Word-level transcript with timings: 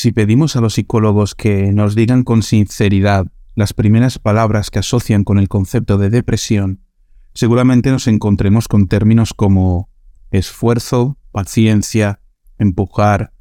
Si 0.00 0.12
pedimos 0.12 0.56
a 0.56 0.62
los 0.62 0.72
psicólogos 0.72 1.34
que 1.34 1.72
nos 1.74 1.94
digan 1.94 2.22
con 2.22 2.42
sinceridad 2.42 3.26
las 3.54 3.74
primeras 3.74 4.18
palabras 4.18 4.70
que 4.70 4.78
asocian 4.78 5.24
con 5.24 5.38
el 5.38 5.50
concepto 5.50 5.98
de 5.98 6.08
depresión, 6.08 6.80
seguramente 7.34 7.90
nos 7.90 8.06
encontremos 8.06 8.66
con 8.66 8.88
términos 8.88 9.34
como 9.34 9.90
esfuerzo, 10.30 11.18
paciencia, 11.32 12.22
empujar, 12.56 13.34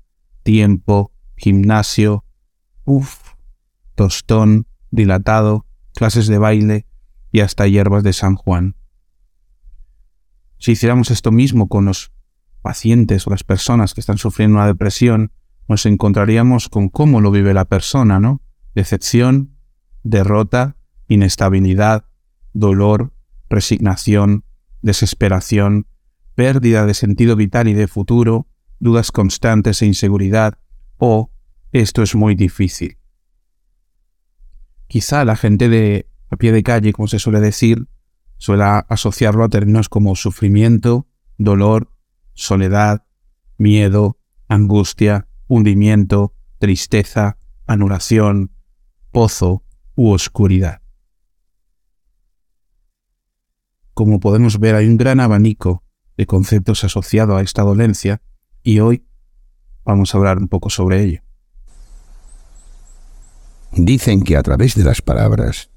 tiempo, 0.44 1.14
gimnasio, 1.38 2.26
uff, 2.84 3.36
tostón, 3.96 4.68
dilatado, 4.92 5.66
clases 5.96 6.28
de 6.28 6.40
baile 6.40 6.88
y 7.32 7.40
hasta 7.40 7.68
hierbas 7.68 8.04
de 8.04 8.12
San 8.12 8.36
Juan. 8.36 8.76
Si 10.58 10.74
hiciéramos 10.74 11.10
esto 11.10 11.32
mismo 11.32 11.70
con 11.70 11.86
los 11.86 12.12
pacientes 12.62 13.26
o 13.28 13.30
las 13.30 13.46
personas 13.46 13.94
que 13.94 14.02
están 14.02 14.18
sufriendo 14.18 14.58
una 14.58 14.68
depresión, 14.68 15.32
nos 15.70 15.86
encontraríamos 15.86 16.68
con 16.68 16.90
cómo 16.90 17.22
lo 17.22 17.30
vive 17.30 17.54
la 17.54 17.66
persona, 17.66 18.20
¿no? 18.20 18.42
Decepción, 18.74 19.56
derrota, 20.04 20.76
inestabilidad, 21.08 22.06
dolor, 22.54 23.14
resignación, 23.50 24.44
desesperación, 24.82 25.88
pérdida 26.34 26.86
de 26.88 26.96
sentido 26.96 27.36
vital 27.36 27.68
y 27.68 27.74
de 27.74 27.88
futuro, 27.88 28.48
dudas 28.80 29.12
constantes 29.12 29.82
e 29.82 29.86
inseguridad, 29.86 30.58
o 30.98 31.32
esto 31.72 32.02
es 32.02 32.16
muy 32.16 32.34
difícil. 32.34 32.98
Quizá 34.88 35.24
la 35.24 35.36
gente 35.36 35.70
de 35.70 36.10
a 36.32 36.36
pie 36.38 36.52
de 36.52 36.64
calle, 36.64 36.94
como 36.94 37.08
se 37.08 37.20
suele 37.20 37.40
decir, 37.40 37.88
suele 38.38 38.64
asociarlo 38.64 39.44
a 39.44 39.50
términos 39.50 39.88
como 39.88 40.16
sufrimiento, 40.16 41.08
dolor, 41.38 41.92
soledad, 42.34 43.04
miedo, 43.58 44.18
angustia, 44.48 45.29
hundimiento, 45.50 46.34
tristeza, 46.60 47.38
anulación, 47.66 48.52
pozo 49.12 49.64
u 49.96 50.12
oscuridad. 50.12 50.82
Como 53.94 54.22
podemos 54.22 54.60
ver, 54.60 54.76
hay 54.76 54.88
un 54.88 54.96
gran 54.96 55.20
abanico 55.20 55.84
de 56.16 56.26
conceptos 56.26 56.86
asociados 56.86 57.38
a 57.38 57.42
esta 57.42 57.64
dolencia 57.64 58.22
y 58.64 58.80
hoy 58.80 59.06
vamos 59.84 60.14
a 60.14 60.18
hablar 60.18 60.38
un 60.38 60.48
poco 60.48 60.70
sobre 60.70 61.04
ello. 61.04 61.22
Dicen 63.72 64.24
que 64.24 64.38
a 64.38 64.44
través 64.44 64.76
de 64.76 64.84
las 64.84 65.02
palabras 65.02 65.70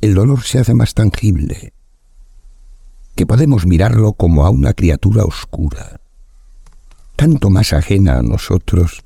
el 0.00 0.14
dolor 0.14 0.42
se 0.42 0.58
hace 0.58 0.74
más 0.74 0.94
tangible, 0.94 1.72
que 3.14 3.26
podemos 3.26 3.66
mirarlo 3.66 4.12
como 4.12 4.44
a 4.44 4.50
una 4.50 4.74
criatura 4.74 5.24
oscura, 5.24 6.00
tanto 7.16 7.50
más 7.50 7.72
ajena 7.72 8.18
a 8.18 8.22
nosotros 8.22 9.02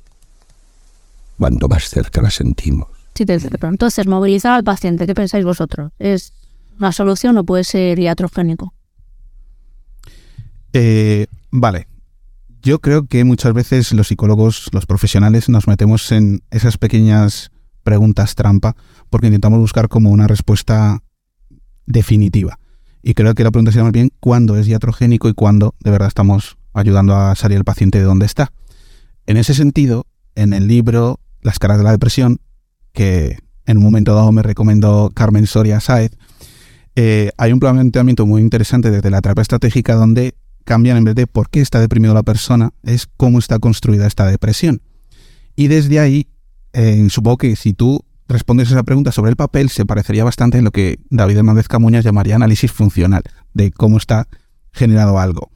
cuanto 1.37 1.67
más 1.67 1.89
cerca 1.89 2.21
la 2.21 2.29
sentimos. 2.29 2.87
Sí, 3.15 3.25
de 3.25 3.39
pronto 3.39 3.85
hacer 3.85 4.07
movilizar 4.07 4.53
al 4.53 4.63
paciente, 4.63 5.07
¿qué 5.07 5.15
pensáis 5.15 5.43
vosotros? 5.43 5.91
¿Es 5.97 6.33
una 6.79 6.91
solución 6.91 7.37
o 7.37 7.43
puede 7.43 7.63
ser 7.63 7.99
iatrogénico? 7.99 8.73
Eh, 10.73 11.27
vale. 11.49 11.87
Yo 12.61 12.79
creo 12.79 13.07
que 13.07 13.23
muchas 13.23 13.53
veces 13.53 13.91
los 13.93 14.07
psicólogos, 14.07 14.69
los 14.71 14.85
profesionales, 14.85 15.49
nos 15.49 15.67
metemos 15.67 16.11
en 16.11 16.43
esas 16.51 16.77
pequeñas 16.77 17.51
preguntas 17.83 18.35
trampa 18.35 18.75
porque 19.09 19.27
intentamos 19.27 19.59
buscar 19.59 19.87
como 19.87 20.11
una 20.11 20.27
respuesta 20.27 21.01
definitiva. 21.87 22.59
Y 23.01 23.15
creo 23.15 23.33
que 23.33 23.43
la 23.43 23.51
pregunta 23.51 23.71
sería 23.71 23.85
más 23.85 23.93
bien 23.93 24.11
cuándo 24.19 24.57
es 24.57 24.67
iatrogénico 24.67 25.27
y 25.27 25.33
cuándo 25.33 25.73
de 25.79 25.89
verdad 25.89 26.07
estamos 26.07 26.57
ayudando 26.73 27.15
a 27.15 27.35
salir 27.35 27.57
el 27.57 27.63
paciente 27.63 27.99
de 27.99 28.05
donde 28.05 28.25
está. 28.25 28.51
En 29.25 29.37
ese 29.37 29.53
sentido, 29.53 30.05
en 30.35 30.53
el 30.53 30.67
libro 30.67 31.19
Las 31.41 31.59
caras 31.59 31.77
de 31.77 31.83
la 31.83 31.91
depresión, 31.91 32.39
que 32.93 33.37
en 33.65 33.77
un 33.77 33.83
momento 33.83 34.13
dado 34.13 34.31
me 34.31 34.43
recomendó 34.43 35.11
Carmen 35.13 35.47
Soria 35.47 35.79
Saez, 35.79 36.11
eh, 36.95 37.31
hay 37.37 37.53
un 37.53 37.59
planteamiento 37.59 38.25
muy 38.25 38.41
interesante 38.41 38.91
desde 38.91 39.09
la 39.09 39.21
terapia 39.21 39.41
estratégica 39.41 39.95
donde 39.95 40.35
cambian 40.65 40.97
en 40.97 41.03
vez 41.05 41.15
de 41.15 41.27
por 41.27 41.49
qué 41.49 41.61
está 41.61 41.79
deprimido 41.79 42.13
la 42.13 42.23
persona, 42.23 42.71
es 42.83 43.07
cómo 43.17 43.39
está 43.39 43.59
construida 43.59 44.07
esta 44.07 44.25
depresión. 44.27 44.81
Y 45.55 45.67
desde 45.67 45.99
ahí, 45.99 46.27
eh, 46.73 47.07
supongo 47.09 47.37
que 47.37 47.55
si 47.55 47.73
tú 47.73 48.03
respondes 48.27 48.71
esa 48.71 48.83
pregunta 48.83 49.11
sobre 49.11 49.31
el 49.31 49.35
papel, 49.35 49.69
se 49.69 49.85
parecería 49.85 50.23
bastante 50.23 50.57
en 50.57 50.63
lo 50.63 50.71
que 50.71 50.99
David 51.09 51.37
Hernández 51.37 51.67
Camuñas 51.67 52.03
llamaría 52.03 52.35
análisis 52.35 52.71
funcional, 52.71 53.23
de 53.53 53.71
cómo 53.71 53.97
está 53.97 54.27
generado 54.71 55.19
algo. 55.19 55.51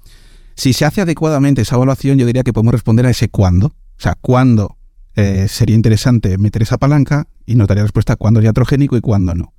Si 0.56 0.74
se 0.74 0.86
hace 0.86 1.02
adecuadamente 1.02 1.62
esa 1.62 1.76
evaluación, 1.76 2.18
yo 2.18 2.26
diría 2.26 2.44
que 2.44 2.54
podemos 2.54 2.74
responder 2.74 3.06
a 3.06 3.10
ese 3.10 3.30
cuándo. 3.30 3.68
O 3.68 4.02
sea, 4.02 4.16
cuándo 4.20 4.78
eh, 5.16 5.48
sería 5.48 5.76
interesante 5.76 6.38
meter 6.38 6.62
esa 6.62 6.78
palanca 6.78 7.28
y 7.46 7.56
notaría 7.56 7.84
respuesta 7.84 8.16
cuándo 8.16 8.40
es 8.40 8.46
iatrogénico 8.46 8.98
y 8.98 9.02
cuándo 9.02 9.36
no. 9.36 9.54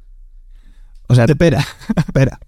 O 1.08 1.14
sea, 1.14 1.24
espera, 1.24 1.64
espera. 1.96 2.38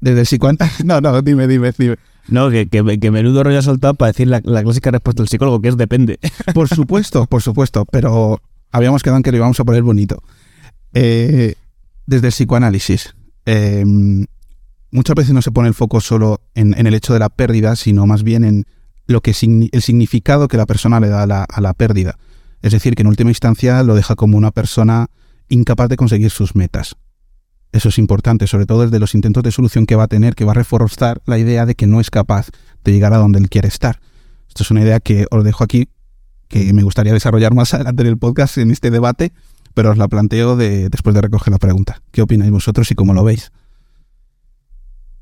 Desde 0.00 0.20
el 0.20 0.26
psicoanálisis. 0.26 0.84
No, 0.84 1.00
no, 1.00 1.22
dime, 1.22 1.46
dime, 1.46 1.72
dime. 1.76 1.96
No, 2.28 2.50
que, 2.50 2.68
que, 2.68 3.10
menudo 3.10 3.42
rollo 3.42 3.58
ha 3.58 3.62
soltado 3.62 3.94
para 3.94 4.12
decir 4.12 4.28
la, 4.28 4.40
clásica 4.40 4.90
respuesta 4.90 5.22
del 5.22 5.28
psicólogo, 5.28 5.60
que 5.60 5.68
es 5.68 5.76
depende. 5.76 6.18
Por 6.54 6.68
supuesto, 6.68 7.26
por 7.26 7.42
supuesto, 7.42 7.84
pero 7.86 8.40
habíamos 8.70 9.02
quedado 9.02 9.16
en 9.16 9.22
que 9.22 9.32
lo 9.32 9.38
íbamos 9.38 9.58
a 9.58 9.64
poner 9.64 9.82
bonito. 9.82 10.22
Eh, 10.92 11.54
desde 12.06 12.28
el 12.28 12.32
psicoanálisis, 12.32 13.14
eh, 13.46 13.84
muchas 14.90 15.14
veces 15.14 15.32
no 15.32 15.42
se 15.42 15.52
pone 15.52 15.68
el 15.68 15.74
foco 15.74 16.00
solo 16.00 16.40
en, 16.54 16.74
el 16.74 16.94
hecho 16.94 17.12
de 17.12 17.18
la 17.18 17.28
pérdida, 17.28 17.76
sino 17.76 18.06
más 18.06 18.22
bien 18.22 18.44
en 18.44 18.66
lo 19.06 19.20
que 19.20 19.30
el 19.30 19.82
significado 19.82 20.48
que 20.48 20.56
la 20.56 20.66
persona 20.66 21.00
le 21.00 21.08
da 21.08 21.22
a 21.22 21.60
la, 21.60 21.74
pérdida. 21.74 22.18
Es 22.62 22.72
decir, 22.72 22.94
que 22.94 23.02
en 23.02 23.08
última 23.08 23.30
instancia 23.30 23.82
lo 23.82 23.94
deja 23.94 24.14
como 24.14 24.36
una 24.36 24.50
persona 24.50 25.08
incapaz 25.48 25.88
de 25.88 25.96
conseguir 25.96 26.30
sus 26.30 26.54
metas. 26.54 26.96
Eso 27.72 27.88
es 27.88 27.98
importante, 27.98 28.46
sobre 28.46 28.66
todo 28.66 28.82
desde 28.82 28.98
los 28.98 29.14
intentos 29.14 29.42
de 29.42 29.52
solución 29.52 29.86
que 29.86 29.96
va 29.96 30.04
a 30.04 30.08
tener, 30.08 30.34
que 30.34 30.44
va 30.44 30.52
a 30.52 30.56
reforzar 30.56 31.22
la 31.26 31.38
idea 31.38 31.66
de 31.66 31.74
que 31.74 31.86
no 31.86 32.00
es 32.00 32.10
capaz 32.10 32.48
de 32.84 32.92
llegar 32.92 33.12
a 33.12 33.18
donde 33.18 33.38
él 33.38 33.48
quiere 33.48 33.68
estar. 33.68 34.00
Esto 34.48 34.64
es 34.64 34.70
una 34.70 34.82
idea 34.82 34.98
que 35.00 35.26
os 35.30 35.44
dejo 35.44 35.62
aquí, 35.62 35.88
que 36.48 36.72
me 36.72 36.82
gustaría 36.82 37.12
desarrollar 37.12 37.54
más 37.54 37.74
adelante 37.74 38.02
en 38.02 38.08
el 38.08 38.18
podcast, 38.18 38.58
en 38.58 38.70
este 38.70 38.90
debate, 38.90 39.32
pero 39.74 39.90
os 39.90 39.98
la 39.98 40.08
planteo 40.08 40.56
después 40.56 41.14
de 41.14 41.20
recoger 41.20 41.52
la 41.52 41.58
pregunta. 41.58 42.02
¿Qué 42.10 42.22
opináis 42.22 42.50
vosotros 42.50 42.90
y 42.90 42.94
cómo 42.94 43.14
lo 43.14 43.22
veis? 43.22 43.52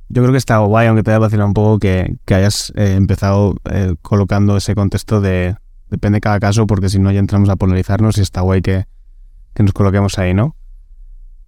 Yo 0.09 0.23
creo 0.23 0.33
que 0.33 0.39
está 0.39 0.59
guay, 0.59 0.87
aunque 0.87 1.03
te 1.03 1.11
haya 1.11 1.21
parecido 1.21 1.47
un 1.47 1.55
poco 1.55 1.79
que, 1.79 2.17
hayas 2.29 2.73
eh, 2.77 2.95
empezado 2.95 3.57
eh, 3.71 3.95
colocando 4.01 4.57
ese 4.57 4.75
contexto 4.75 5.21
de 5.21 5.57
depende 5.91 6.17
de 6.17 6.21
cada 6.21 6.41
caso, 6.41 6.67
porque 6.67 6.89
si 6.89 6.99
no 6.99 7.11
ya 7.11 7.19
entramos 7.19 7.49
a 7.49 7.57
polarizarnos 7.57 8.19
y 8.19 8.23
está 8.23 8.41
guay 8.41 8.63
que, 8.63 8.87
nos 9.59 9.73
coloquemos 9.73 10.19
ahí, 10.19 10.35
¿no? 10.35 10.55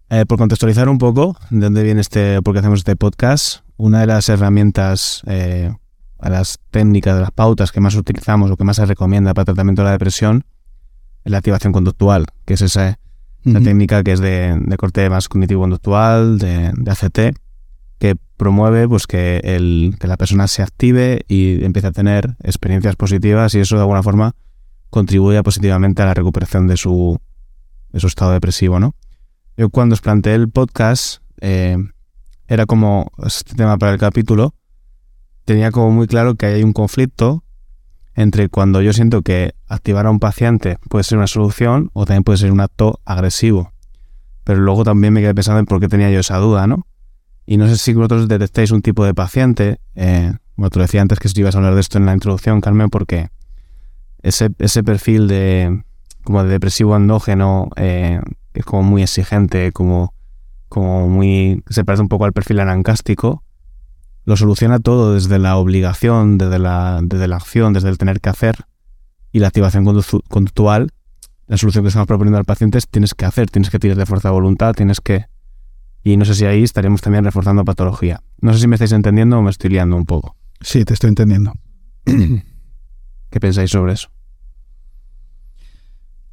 Eh, 0.08 0.26
por 0.26 0.36
contextualizar 0.36 0.88
un 0.88 0.98
poco 0.98 1.36
de 1.50 1.60
dónde 1.60 1.84
viene 1.84 2.00
este, 2.00 2.42
por 2.42 2.54
qué 2.54 2.58
hacemos 2.58 2.80
este 2.80 2.96
podcast, 2.96 3.60
una 3.76 4.00
de 4.00 4.06
las 4.06 4.28
herramientas, 4.28 5.22
las 6.18 6.58
técnicas, 6.70 7.14
de 7.14 7.20
las 7.20 7.30
pautas 7.30 7.70
que 7.70 7.80
más 7.80 7.94
utilizamos 7.94 8.50
o 8.50 8.56
que 8.56 8.64
más 8.64 8.76
se 8.76 8.86
recomienda 8.86 9.32
para 9.32 9.42
el 9.42 9.46
tratamiento 9.46 9.82
de 9.82 9.86
la 9.86 9.92
depresión 9.92 10.44
es 11.24 11.30
la 11.30 11.38
activación 11.38 11.72
conductual, 11.72 12.26
que 12.44 12.54
es 12.54 12.62
esa, 12.62 12.98
técnica 13.44 14.02
que 14.02 14.12
es 14.12 14.20
de, 14.20 14.58
corte 14.78 15.08
más 15.08 15.28
cognitivo-conductual, 15.28 16.38
de, 16.38 16.72
de 16.74 16.90
ACT, 16.90 17.36
que 18.00 18.16
promueve 18.38 18.88
pues 18.88 19.06
que, 19.06 19.40
el, 19.44 19.94
que 20.00 20.08
la 20.08 20.16
persona 20.16 20.48
se 20.48 20.62
active 20.62 21.20
y 21.28 21.62
empiece 21.62 21.88
a 21.88 21.92
tener 21.92 22.34
experiencias 22.42 22.96
positivas 22.96 23.54
y 23.54 23.60
eso 23.60 23.76
de 23.76 23.82
alguna 23.82 24.02
forma 24.02 24.34
contribuye 24.88 25.40
positivamente 25.42 26.00
a 26.02 26.06
la 26.06 26.14
recuperación 26.14 26.66
de 26.66 26.78
su, 26.78 27.20
de 27.92 28.00
su 28.00 28.06
estado 28.06 28.32
depresivo, 28.32 28.80
¿no? 28.80 28.94
Yo 29.58 29.68
cuando 29.68 29.92
os 29.92 30.00
planteé 30.00 30.34
el 30.34 30.48
podcast, 30.48 31.22
eh, 31.42 31.76
era 32.48 32.64
como 32.64 33.12
este 33.24 33.54
tema 33.54 33.76
para 33.76 33.92
el 33.92 33.98
capítulo, 33.98 34.54
tenía 35.44 35.70
como 35.70 35.90
muy 35.90 36.06
claro 36.06 36.36
que 36.36 36.46
hay 36.46 36.62
un 36.62 36.72
conflicto 36.72 37.44
entre 38.14 38.48
cuando 38.48 38.80
yo 38.80 38.94
siento 38.94 39.20
que 39.20 39.54
activar 39.68 40.06
a 40.06 40.10
un 40.10 40.20
paciente 40.20 40.78
puede 40.88 41.04
ser 41.04 41.18
una 41.18 41.26
solución 41.26 41.90
o 41.92 42.06
también 42.06 42.24
puede 42.24 42.38
ser 42.38 42.50
un 42.50 42.60
acto 42.60 42.98
agresivo. 43.04 43.72
Pero 44.44 44.60
luego 44.60 44.84
también 44.84 45.12
me 45.12 45.20
quedé 45.20 45.34
pensando 45.34 45.60
en 45.60 45.66
por 45.66 45.80
qué 45.80 45.88
tenía 45.88 46.10
yo 46.10 46.20
esa 46.20 46.38
duda, 46.38 46.66
¿no? 46.66 46.86
Y 47.50 47.56
no 47.56 47.66
sé 47.66 47.76
si 47.78 47.92
vosotros 47.94 48.28
detectáis 48.28 48.70
un 48.70 48.80
tipo 48.80 49.04
de 49.04 49.12
paciente, 49.12 49.80
eh, 49.96 50.32
bueno, 50.54 50.70
te 50.70 50.78
decía 50.78 51.02
antes 51.02 51.18
que 51.18 51.28
si 51.28 51.40
ibas 51.40 51.56
a 51.56 51.58
hablar 51.58 51.74
de 51.74 51.80
esto 51.80 51.98
en 51.98 52.06
la 52.06 52.12
introducción, 52.12 52.60
Carmen, 52.60 52.90
porque 52.90 53.30
ese, 54.22 54.50
ese 54.60 54.84
perfil 54.84 55.26
de 55.26 55.82
como 56.22 56.44
de 56.44 56.48
depresivo 56.48 56.94
endógeno 56.94 57.68
eh, 57.74 58.20
es 58.54 58.64
como 58.64 58.84
muy 58.84 59.02
exigente, 59.02 59.72
como, 59.72 60.14
como 60.68 61.08
muy... 61.08 61.64
se 61.68 61.84
parece 61.84 62.02
un 62.02 62.08
poco 62.08 62.24
al 62.24 62.32
perfil 62.32 62.60
anancástico, 62.60 63.42
lo 64.26 64.36
soluciona 64.36 64.78
todo 64.78 65.14
desde 65.14 65.40
la 65.40 65.56
obligación, 65.56 66.38
desde 66.38 66.60
la, 66.60 67.00
desde 67.02 67.26
la 67.26 67.34
acción, 67.34 67.72
desde 67.72 67.88
el 67.88 67.98
tener 67.98 68.20
que 68.20 68.28
hacer 68.28 68.64
y 69.32 69.40
la 69.40 69.48
activación 69.48 69.84
conductual. 70.28 70.92
La 71.48 71.56
solución 71.56 71.82
que 71.82 71.88
estamos 71.88 72.06
proponiendo 72.06 72.38
al 72.38 72.44
paciente 72.44 72.78
es 72.78 72.86
tienes 72.86 73.12
que 73.12 73.24
hacer, 73.24 73.50
tienes 73.50 73.70
que 73.70 73.80
tirar 73.80 73.96
de 73.96 74.06
fuerza 74.06 74.28
de 74.28 74.34
voluntad, 74.34 74.72
tienes 74.72 75.00
que 75.00 75.26
y 76.02 76.16
no 76.16 76.24
sé 76.24 76.34
si 76.34 76.46
ahí 76.46 76.62
estaríamos 76.62 77.00
también 77.00 77.24
reforzando 77.24 77.64
patología. 77.64 78.22
No 78.40 78.52
sé 78.54 78.60
si 78.60 78.68
me 78.68 78.76
estáis 78.76 78.92
entendiendo 78.92 79.38
o 79.38 79.42
me 79.42 79.50
estoy 79.50 79.70
liando 79.70 79.96
un 79.96 80.06
poco. 80.06 80.36
Sí, 80.60 80.84
te 80.84 80.94
estoy 80.94 81.08
entendiendo. 81.08 81.52
¿Qué 82.04 83.40
pensáis 83.40 83.70
sobre 83.70 83.92
eso? 83.92 84.08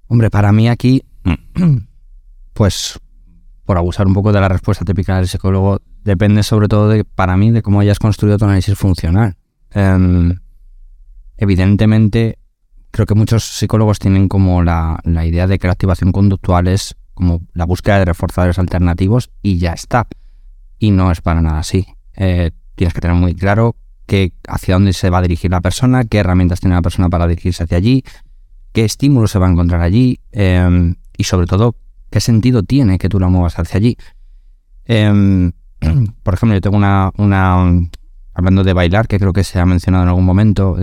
Hombre, 0.07 0.29
para 0.29 0.51
mí 0.51 0.69
aquí, 0.69 1.03
pues, 2.53 2.99
por 3.65 3.77
abusar 3.77 4.07
un 4.07 4.13
poco 4.13 4.31
de 4.31 4.39
la 4.39 4.47
respuesta 4.47 4.85
típica 4.85 5.17
del 5.17 5.27
psicólogo, 5.27 5.81
depende 6.03 6.43
sobre 6.43 6.69
todo 6.69 6.87
de, 6.87 7.03
para 7.03 7.35
mí, 7.35 7.51
de 7.51 7.61
cómo 7.61 7.81
hayas 7.81 7.99
construido 7.99 8.37
tu 8.37 8.45
análisis 8.45 8.77
funcional. 8.77 9.35
Em, 9.71 10.39
evidentemente, 11.35 12.39
creo 12.91 13.05
que 13.05 13.15
muchos 13.15 13.43
psicólogos 13.43 13.99
tienen 13.99 14.29
como 14.29 14.63
la, 14.63 14.99
la 15.03 15.25
idea 15.25 15.45
de 15.45 15.59
que 15.59 15.67
la 15.67 15.73
activación 15.73 16.13
conductual 16.13 16.69
es 16.69 16.95
como 17.17 17.41
la 17.53 17.65
búsqueda 17.65 17.97
de 17.97 18.05
reforzadores 18.05 18.59
alternativos 18.59 19.31
y 19.41 19.57
ya 19.57 19.73
está. 19.73 20.07
Y 20.77 20.91
no 20.91 21.11
es 21.11 21.19
para 21.19 21.41
nada 21.41 21.57
así. 21.57 21.87
Eh, 22.15 22.51
tienes 22.75 22.93
que 22.93 23.01
tener 23.01 23.17
muy 23.17 23.33
claro 23.33 23.75
que 24.05 24.33
hacia 24.47 24.75
dónde 24.75 24.93
se 24.93 25.09
va 25.09 25.17
a 25.17 25.21
dirigir 25.23 25.49
la 25.49 25.61
persona, 25.61 26.05
qué 26.05 26.19
herramientas 26.19 26.59
tiene 26.59 26.75
la 26.75 26.83
persona 26.83 27.09
para 27.09 27.27
dirigirse 27.27 27.63
hacia 27.63 27.77
allí, 27.77 28.03
qué 28.71 28.85
estímulo 28.85 29.27
se 29.27 29.39
va 29.39 29.47
a 29.47 29.49
encontrar 29.49 29.81
allí 29.81 30.19
em, 30.31 30.95
y 31.17 31.23
sobre 31.23 31.47
todo 31.47 31.75
qué 32.11 32.21
sentido 32.21 32.61
tiene 32.61 32.99
que 32.99 33.09
tú 33.09 33.19
la 33.19 33.29
muevas 33.29 33.57
hacia 33.57 33.77
allí. 33.77 33.97
Em, 34.85 35.51
por 36.23 36.35
ejemplo, 36.35 36.53
yo 36.53 36.61
tengo 36.61 36.77
una, 36.77 37.11
una, 37.17 37.89
hablando 38.35 38.63
de 38.63 38.73
bailar, 38.73 39.07
que 39.07 39.17
creo 39.17 39.33
que 39.33 39.43
se 39.43 39.59
ha 39.59 39.65
mencionado 39.65 40.03
en 40.03 40.09
algún 40.09 40.25
momento, 40.25 40.77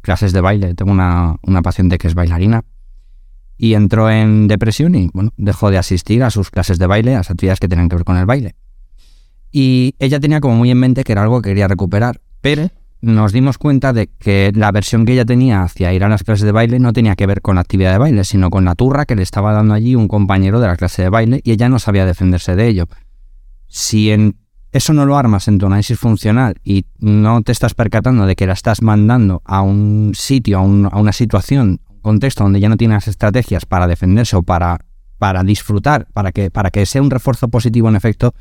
clases 0.00 0.32
de 0.32 0.40
baile, 0.40 0.74
tengo 0.74 0.90
una, 0.90 1.36
una 1.42 1.62
paciente 1.62 1.98
que 1.98 2.08
es 2.08 2.14
bailarina 2.14 2.64
y 3.58 3.74
entró 3.74 4.08
en 4.08 4.46
depresión 4.46 4.94
y 4.94 5.10
bueno, 5.12 5.32
dejó 5.36 5.70
de 5.70 5.78
asistir 5.78 6.22
a 6.22 6.30
sus 6.30 6.50
clases 6.50 6.78
de 6.78 6.86
baile, 6.86 7.14
a 7.14 7.18
las 7.18 7.30
actividades 7.30 7.58
que 7.58 7.68
tenían 7.68 7.88
que 7.88 7.96
ver 7.96 8.04
con 8.04 8.16
el 8.16 8.24
baile. 8.24 8.54
Y 9.50 9.96
ella 9.98 10.20
tenía 10.20 10.40
como 10.40 10.54
muy 10.54 10.70
en 10.70 10.78
mente 10.78 11.04
que 11.04 11.12
era 11.12 11.22
algo 11.22 11.42
que 11.42 11.50
quería 11.50 11.66
recuperar, 11.66 12.20
pero 12.40 12.68
nos 13.00 13.32
dimos 13.32 13.58
cuenta 13.58 13.92
de 13.92 14.08
que 14.08 14.52
la 14.54 14.70
versión 14.70 15.04
que 15.04 15.12
ella 15.12 15.24
tenía 15.24 15.62
hacia 15.62 15.92
ir 15.92 16.04
a 16.04 16.08
las 16.08 16.22
clases 16.22 16.44
de 16.44 16.52
baile 16.52 16.78
no 16.78 16.92
tenía 16.92 17.16
que 17.16 17.26
ver 17.26 17.42
con 17.42 17.56
la 17.56 17.60
actividad 17.60 17.92
de 17.92 17.98
baile, 17.98 18.24
sino 18.24 18.50
con 18.50 18.64
la 18.64 18.74
turra 18.74 19.06
que 19.06 19.16
le 19.16 19.22
estaba 19.22 19.52
dando 19.52 19.74
allí 19.74 19.94
un 19.94 20.08
compañero 20.08 20.60
de 20.60 20.68
la 20.68 20.76
clase 20.76 21.02
de 21.02 21.08
baile 21.08 21.40
y 21.42 21.50
ella 21.50 21.68
no 21.68 21.78
sabía 21.78 22.06
defenderse 22.06 22.54
de 22.54 22.68
ello. 22.68 22.86
Si 23.66 24.10
en 24.10 24.36
eso 24.72 24.92
no 24.92 25.06
lo 25.06 25.16
armas 25.16 25.48
en 25.48 25.58
tu 25.58 25.66
análisis 25.66 25.98
funcional 25.98 26.56
y 26.62 26.86
no 26.98 27.42
te 27.42 27.52
estás 27.52 27.74
percatando 27.74 28.26
de 28.26 28.36
que 28.36 28.46
la 28.46 28.52
estás 28.52 28.82
mandando 28.82 29.42
a 29.44 29.62
un 29.62 30.12
sitio, 30.14 30.58
a, 30.58 30.62
a 30.62 31.00
una 31.00 31.12
situación 31.12 31.80
contexto 32.00 32.44
donde 32.44 32.60
ya 32.60 32.68
no 32.68 32.76
tienes 32.76 33.08
estrategias 33.08 33.66
para 33.66 33.86
defenderse 33.86 34.36
o 34.36 34.42
para, 34.42 34.78
para 35.18 35.42
disfrutar, 35.42 36.06
para 36.12 36.32
que, 36.32 36.50
para 36.50 36.70
que 36.70 36.86
sea 36.86 37.02
un 37.02 37.10
refuerzo 37.10 37.48
positivo 37.48 37.88
en 37.88 37.96
efecto, 37.96 38.34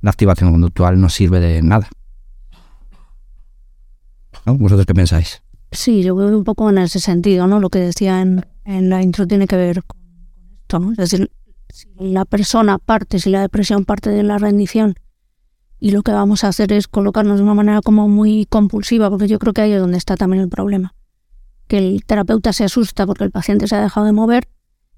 la 0.00 0.10
activación 0.10 0.52
conductual 0.52 1.00
no 1.00 1.08
sirve 1.08 1.40
de 1.40 1.62
nada. 1.62 1.88
¿Vosotros 4.44 4.86
qué 4.86 4.94
pensáis? 4.94 5.42
Sí, 5.72 6.02
yo 6.02 6.16
veo 6.16 6.36
un 6.36 6.44
poco 6.44 6.70
en 6.70 6.78
ese 6.78 6.98
sentido, 6.98 7.46
¿no? 7.46 7.60
Lo 7.60 7.68
que 7.68 7.78
decía 7.78 8.22
en, 8.22 8.44
en 8.64 8.88
la 8.88 9.02
intro 9.02 9.26
tiene 9.26 9.46
que 9.46 9.56
ver 9.56 9.84
con 9.84 9.98
esto, 10.62 10.78
¿no? 10.78 10.92
Es 10.92 10.96
decir, 10.98 11.30
si 11.68 11.88
la 11.98 12.24
persona 12.24 12.78
parte, 12.78 13.18
si 13.18 13.30
la 13.30 13.40
depresión 13.42 13.84
parte 13.84 14.10
de 14.10 14.22
la 14.22 14.38
rendición 14.38 14.94
y 15.78 15.92
lo 15.92 16.02
que 16.02 16.12
vamos 16.12 16.42
a 16.44 16.48
hacer 16.48 16.72
es 16.72 16.88
colocarnos 16.88 17.38
de 17.38 17.44
una 17.44 17.54
manera 17.54 17.80
como 17.82 18.08
muy 18.08 18.46
compulsiva, 18.46 19.10
porque 19.10 19.28
yo 19.28 19.38
creo 19.38 19.52
que 19.52 19.60
ahí 19.60 19.72
es 19.72 19.80
donde 19.80 19.98
está 19.98 20.16
también 20.16 20.42
el 20.42 20.48
problema 20.48 20.94
que 21.70 21.78
el 21.78 22.04
terapeuta 22.04 22.52
se 22.52 22.64
asusta 22.64 23.06
porque 23.06 23.22
el 23.22 23.30
paciente 23.30 23.68
se 23.68 23.76
ha 23.76 23.80
dejado 23.80 24.04
de 24.04 24.12
mover, 24.12 24.48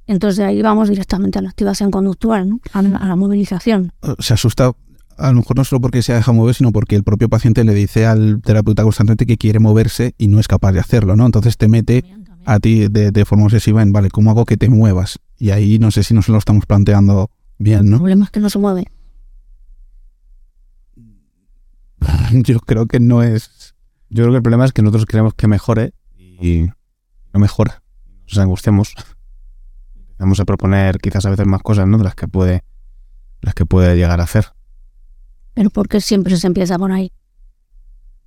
entonces 0.06 0.38
de 0.38 0.44
ahí 0.44 0.62
vamos 0.62 0.88
directamente 0.88 1.38
a 1.38 1.42
la 1.42 1.50
activación 1.50 1.90
conductual, 1.90 2.48
¿no? 2.48 2.60
a, 2.72 2.82
la 2.82 3.14
movilización. 3.14 3.92
Se 4.18 4.32
asusta 4.32 4.72
a 5.18 5.28
lo 5.28 5.34
mejor 5.34 5.58
no 5.58 5.64
solo 5.64 5.82
porque 5.82 6.02
se 6.02 6.12
ha 6.12 6.16
dejado 6.16 6.32
mover, 6.32 6.54
sino 6.54 6.72
porque 6.72 6.96
el 6.96 7.04
propio 7.04 7.28
paciente 7.28 7.62
le 7.62 7.74
dice 7.74 8.06
al 8.06 8.40
terapeuta 8.40 8.84
constantemente 8.84 9.26
que 9.26 9.36
quiere 9.36 9.58
moverse 9.60 10.14
y 10.16 10.28
no 10.28 10.40
es 10.40 10.48
capaz 10.48 10.72
de 10.72 10.80
hacerlo, 10.80 11.14
¿no? 11.14 11.26
Entonces 11.26 11.58
te 11.58 11.68
mete 11.68 12.06
a 12.46 12.58
ti 12.58 12.88
de, 12.88 13.24
forma 13.26 13.44
obsesiva 13.44 13.82
en, 13.82 13.92
vale, 13.92 14.08
¿cómo 14.08 14.30
hago 14.30 14.46
que 14.46 14.56
te 14.56 14.70
muevas? 14.70 15.20
Y 15.38 15.50
ahí 15.50 15.78
no 15.78 15.90
sé 15.90 16.02
si 16.02 16.14
nos 16.14 16.30
lo 16.30 16.38
estamos 16.38 16.64
planteando 16.64 17.30
bien, 17.58 17.90
¿no? 17.90 17.96
El 17.96 18.00
problema 18.00 18.24
es 18.24 18.30
que 18.30 18.40
no 18.40 18.48
se 18.48 18.58
mueve. 18.58 18.90
Yo 22.32 22.60
creo 22.60 22.86
que 22.86 22.98
no 22.98 23.22
es... 23.22 23.74
Yo 24.08 24.24
creo 24.24 24.30
que 24.32 24.38
el 24.38 24.42
problema 24.42 24.64
es 24.64 24.72
que 24.72 24.80
nosotros 24.80 25.04
queremos 25.04 25.34
que 25.34 25.46
mejore 25.48 25.92
y 26.42 26.68
no 27.32 27.40
mejora. 27.40 27.82
Nos 28.26 28.38
angustiamos. 28.38 28.94
Empezamos 30.10 30.40
a 30.40 30.44
proponer 30.44 30.98
quizás 30.98 31.24
a 31.24 31.30
veces 31.30 31.46
más 31.46 31.62
cosas, 31.62 31.86
¿no? 31.86 31.98
De 31.98 32.04
las 32.04 32.14
que 32.14 32.28
puede, 32.28 32.64
las 33.40 33.54
que 33.54 33.64
puede 33.64 33.96
llegar 33.96 34.20
a 34.20 34.24
hacer. 34.24 34.46
Pero 35.54 35.70
porque 35.70 36.00
siempre 36.00 36.36
se 36.36 36.46
empieza 36.46 36.78
por 36.78 36.92
ahí. 36.92 37.12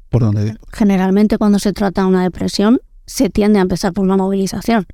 ¿Por 0.09 0.23
dónde? 0.23 0.57
Generalmente 0.71 1.37
cuando 1.37 1.59
se 1.59 1.73
trata 1.73 2.01
de 2.01 2.07
una 2.07 2.23
depresión, 2.23 2.79
se 3.05 3.29
tiende 3.29 3.59
a 3.59 3.63
empezar 3.63 3.93
por 3.93 4.05
una 4.05 4.17
movilización. 4.17 4.85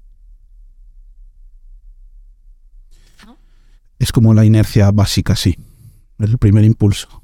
Es 3.99 4.11
como 4.11 4.33
la 4.33 4.45
inercia 4.45 4.89
básica, 4.89 5.35
sí. 5.35 5.57
Es 6.17 6.29
el 6.29 6.37
primer 6.39 6.63
impulso. 6.63 7.23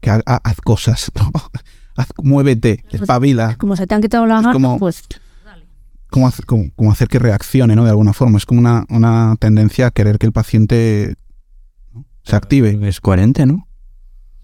Que 0.00 0.10
haz 0.10 0.60
cosas. 0.62 1.10
Muévete, 2.22 2.84
pues, 2.88 3.02
espabila. 3.02 3.56
Como 3.56 3.76
se 3.76 3.86
te 3.86 3.94
han 3.94 4.02
quitado 4.02 4.26
las 4.26 4.44
ganas, 4.44 4.78
pues... 4.78 5.02
Como, 6.10 6.28
como, 6.74 6.90
hacer 6.90 7.06
que 7.06 7.20
reaccione, 7.20 7.76
¿no? 7.76 7.84
De 7.84 7.90
alguna 7.90 8.12
forma. 8.12 8.38
Es 8.38 8.44
como 8.44 8.60
una, 8.60 8.84
una 8.88 9.36
tendencia 9.38 9.86
a 9.86 9.90
querer 9.92 10.18
que 10.18 10.26
el 10.26 10.32
paciente 10.32 11.14
se 12.24 12.34
active. 12.34 12.80
Es 12.88 13.00
coherente, 13.00 13.46
¿no? 13.46 13.68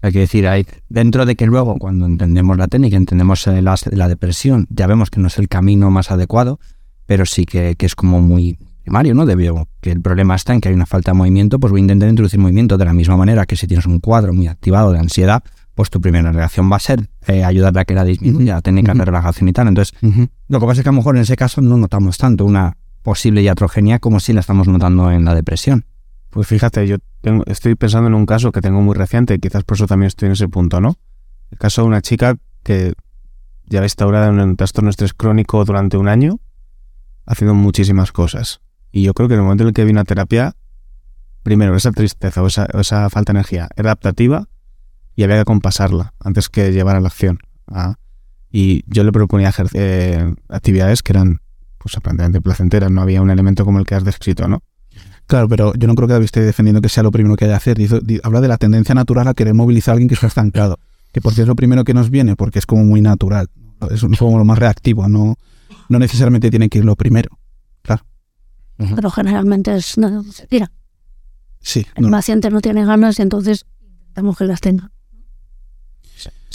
Hay 0.01 0.13
que 0.13 0.19
decir, 0.19 0.47
hay, 0.47 0.65
dentro 0.87 1.25
de 1.25 1.35
que 1.35 1.45
luego, 1.45 1.77
cuando 1.77 2.05
entendemos 2.05 2.57
la 2.57 2.67
técnica, 2.67 2.95
entendemos 2.95 3.45
la, 3.47 3.75
la 3.91 4.07
depresión, 4.07 4.67
ya 4.69 4.87
vemos 4.87 5.09
que 5.09 5.19
no 5.19 5.27
es 5.27 5.37
el 5.39 5.49
camino 5.49 5.91
más 5.91 6.11
adecuado, 6.11 6.59
pero 7.05 7.25
sí 7.25 7.45
que, 7.45 7.75
que 7.75 7.85
es 7.85 7.95
como 7.95 8.21
muy 8.21 8.57
primario, 8.83 9.15
¿no? 9.15 9.25
Debido 9.25 9.67
que 9.81 9.91
el 9.91 10.01
problema 10.01 10.35
está 10.35 10.53
en 10.53 10.61
que 10.61 10.69
hay 10.69 10.75
una 10.75 10.85
falta 10.85 11.11
de 11.11 11.17
movimiento, 11.17 11.59
pues 11.59 11.71
voy 11.71 11.81
a 11.81 11.83
intentar 11.83 12.07
introducir 12.07 12.39
movimiento 12.39 12.77
de 12.77 12.85
la 12.85 12.93
misma 12.93 13.17
manera 13.17 13.45
que 13.45 13.57
si 13.57 13.67
tienes 13.67 13.85
un 13.85 13.99
cuadro 13.99 14.33
muy 14.33 14.47
activado 14.47 14.93
de 14.93 14.99
ansiedad, 14.99 15.43
pues 15.77 15.91
tu 15.91 16.01
primera 16.01 16.31
reacción 16.31 16.71
va 16.71 16.77
a 16.77 16.79
ser 16.79 17.07
eh, 17.27 17.43
ayudarle 17.43 17.81
a 17.81 17.85
que 17.85 17.93
la 17.93 18.03
disminuya, 18.03 18.59
técnicas 18.61 18.97
de 18.97 19.05
relajación 19.05 19.47
y 19.47 19.53
tal. 19.53 19.67
Entonces, 19.67 19.95
lo 20.47 20.59
que 20.59 20.65
pasa 20.65 20.81
es 20.81 20.83
que 20.83 20.89
a 20.89 20.91
lo 20.91 20.97
mejor 20.97 21.15
en 21.15 21.21
ese 21.21 21.35
caso 21.35 21.61
no 21.61 21.77
notamos 21.77 22.17
tanto 22.17 22.45
una 22.45 22.77
posible 23.03 23.43
iatrogenia 23.43 23.99
como 23.99 24.19
si 24.19 24.33
la 24.33 24.39
estamos 24.39 24.67
notando 24.67 25.11
en 25.11 25.23
la 25.23 25.35
depresión. 25.35 25.85
Pues 26.31 26.47
fíjate, 26.47 26.87
yo 26.87 26.97
estoy 27.45 27.75
pensando 27.75 28.07
en 28.07 28.15
un 28.15 28.25
caso 28.25 28.51
que 28.51 28.59
tengo 28.59 28.81
muy 28.81 28.95
reciente, 28.95 29.37
quizás 29.37 29.63
por 29.65 29.77
eso 29.77 29.85
también 29.85 30.07
estoy 30.07 30.25
en 30.25 30.31
ese 30.31 30.47
punto, 30.47 30.81
¿no? 30.81 30.95
El 31.51 31.59
caso 31.59 31.83
de 31.83 31.89
una 31.89 32.01
chica 32.01 32.37
que 32.63 32.93
lleva 33.69 33.85
instaurada 33.85 34.29
en 34.29 34.39
un 34.39 34.55
trastorno 34.55 34.89
estrés 34.89 35.13
crónico 35.13 35.63
durante 35.63 35.95
un 35.97 36.07
año, 36.07 36.39
haciendo 37.27 37.53
muchísimas 37.53 38.11
cosas. 38.11 38.61
Y 38.91 39.03
yo 39.03 39.13
creo 39.13 39.27
que 39.27 39.35
en 39.35 39.41
el 39.41 39.43
momento 39.43 39.63
en 39.63 39.67
el 39.67 39.73
que 39.75 39.85
vino 39.85 39.99
a 39.99 40.05
terapia, 40.05 40.55
primero, 41.43 41.75
esa 41.75 41.91
tristeza 41.91 42.41
o 42.41 42.47
esa, 42.47 42.65
esa 42.65 43.11
falta 43.11 43.31
de 43.31 43.37
energía 43.37 43.69
era 43.75 43.89
adaptativa 43.89 44.47
y 45.17 45.23
había 45.23 45.39
que 45.39 45.45
compasarla 45.45 46.13
antes 46.19 46.47
que 46.47 46.71
llevar 46.71 46.95
a 46.95 47.01
la 47.01 47.07
acción. 47.07 47.39
¿ah? 47.67 47.95
Y 48.51 48.83
yo 48.85 49.03
le 49.03 49.11
proponía 49.11 49.51
eh, 49.73 50.33
actividades 50.47 51.01
que 51.01 51.11
eran 51.11 51.41
pues 51.79 51.97
aparentemente 51.97 52.39
placenteras, 52.39 52.91
no 52.91 53.01
había 53.01 53.21
un 53.21 53.31
elemento 53.31 53.65
como 53.65 53.79
el 53.79 53.85
que 53.85 53.95
has 53.95 54.03
descrito, 54.03 54.47
¿no? 54.47 54.61
Claro, 55.25 55.49
pero 55.49 55.73
yo 55.73 55.87
no 55.87 55.95
creo 55.95 56.07
que 56.07 56.23
esté 56.23 56.41
defendiendo 56.41 56.81
que 56.81 56.87
sea 56.87 57.03
lo 57.03 57.11
primero 57.11 57.35
que 57.35 57.45
haya 57.45 57.59
que 57.59 57.71
hacer. 57.71 58.19
habla 58.23 58.41
de 58.41 58.47
la 58.47 58.57
tendencia 58.57 58.95
natural 58.95 59.27
a 59.27 59.33
querer 59.33 59.55
movilizar 59.55 59.91
a 59.91 59.93
alguien 59.93 60.07
que 60.07 60.13
está 60.13 60.27
estancado. 60.27 60.79
Que 61.11 61.19
por 61.19 61.33
es 61.33 61.47
lo 61.47 61.55
primero 61.55 61.83
que 61.83 61.93
nos 61.93 62.09
viene, 62.09 62.35
porque 62.35 62.59
es 62.59 62.65
como 62.65 62.85
muy 62.85 63.01
natural. 63.01 63.49
Es 63.89 64.01
como 64.19 64.37
lo 64.37 64.45
más 64.45 64.59
reactivo, 64.59 65.09
no, 65.09 65.35
no 65.89 65.99
necesariamente 65.99 66.49
tiene 66.49 66.69
que 66.69 66.77
ir 66.77 66.85
lo 66.85 66.95
primero. 66.95 67.39
Claro. 67.81 68.05
Pero 68.77 69.09
generalmente 69.09 69.75
es 69.75 69.97
no, 69.97 70.23
se 70.23 70.45
tira. 70.45 70.71
Sí. 71.59 71.85
El 71.95 72.09
paciente 72.11 72.49
no 72.51 72.61
tiene 72.61 72.85
ganas 72.85 73.19
y 73.19 73.23
entonces 73.23 73.65
intentamos 73.81 74.37
que 74.37 74.45
las 74.45 74.61
tenga. 74.61 74.91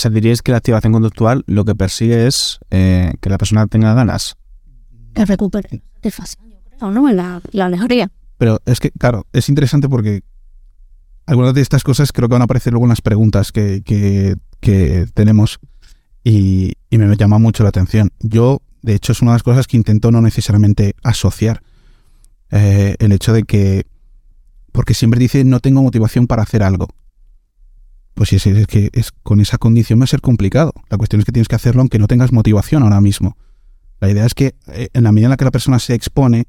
Sea, 0.03 0.11
diríais 0.11 0.43
que 0.43 0.51
la 0.51 0.59
activación 0.59 0.93
conductual 0.93 1.45
lo 1.47 1.65
que 1.65 1.77
persigue 1.77 2.27
es 2.27 2.59
eh, 2.73 3.13
que 3.21 3.31
la 3.31 3.39
persona 3.39 3.69
tenga 3.69 3.95
ganas. 3.95 4.35
Que 5.15 5.25
recupere 5.25 5.81
o 6.81 6.91
no, 6.91 7.09
en 7.09 7.17
la, 7.17 7.41
la. 7.53 8.11
Pero 8.37 8.59
es 8.67 8.81
que, 8.81 8.91
claro, 8.91 9.29
es 9.33 9.49
interesante 9.49 9.89
porque 9.89 10.23
algunas 11.25 11.55
de 11.55 11.61
estas 11.61 11.85
cosas 11.85 12.11
creo 12.11 12.29
que 12.29 12.33
van 12.33 12.43
a 12.43 12.47
aparecer 12.47 12.73
luego 12.73 12.87
en 12.87 12.89
las 12.89 13.01
preguntas 13.01 13.53
que, 13.53 13.85
que, 13.85 15.07
tenemos 15.15 15.61
y, 16.25 16.73
y, 16.91 16.99
me 16.99 17.17
llama 17.17 17.39
mucho 17.39 17.63
la 17.63 17.69
atención. 17.69 18.11
Yo, 18.19 18.61
de 18.83 18.95
hecho, 18.95 19.13
es 19.13 19.23
una 19.23 19.31
de 19.31 19.35
las 19.37 19.45
cosas 19.45 19.69
que 19.69 19.77
intento 19.77 20.11
no 20.11 20.21
necesariamente 20.21 20.97
asociar. 21.05 21.63
Eh, 22.51 22.97
el 22.99 23.13
hecho 23.13 23.33
de 23.33 23.45
que, 23.45 23.85
porque 24.73 24.95
siempre 24.95 25.21
dice 25.21 25.45
no 25.45 25.61
tengo 25.61 25.81
motivación 25.81 26.27
para 26.27 26.43
hacer 26.43 26.65
algo 26.65 26.89
pues 28.15 28.29
si 28.29 28.37
es, 28.37 28.67
que 28.67 28.91
es 28.93 29.13
con 29.23 29.41
esa 29.41 29.59
condición 29.59 30.01
va 30.01 30.05
a 30.05 30.09
ser 30.09 30.21
complicado. 30.21 30.73
La 30.91 30.99
cuestión 30.99 31.21
es 31.21 31.25
que 31.25 31.33
tienes 31.33 31.49
que 31.49 31.57
hacerlo 31.57 31.81
aunque 31.81 31.99
no 31.99 32.09
tengas 32.09 32.33
motivación 32.33 32.83
ahora 32.83 33.01
mismo. 33.01 33.37
La 34.01 34.11
idea 34.11 34.27
es 34.27 34.35
que 34.35 34.55
eh, 34.69 34.89
en 34.93 35.05
la 35.05 35.13
medida 35.13 35.27
en 35.27 35.31
la 35.31 35.37
que 35.37 35.45
la 35.45 35.51
persona 35.51 35.79
se 35.79 35.95
expone 35.95 36.47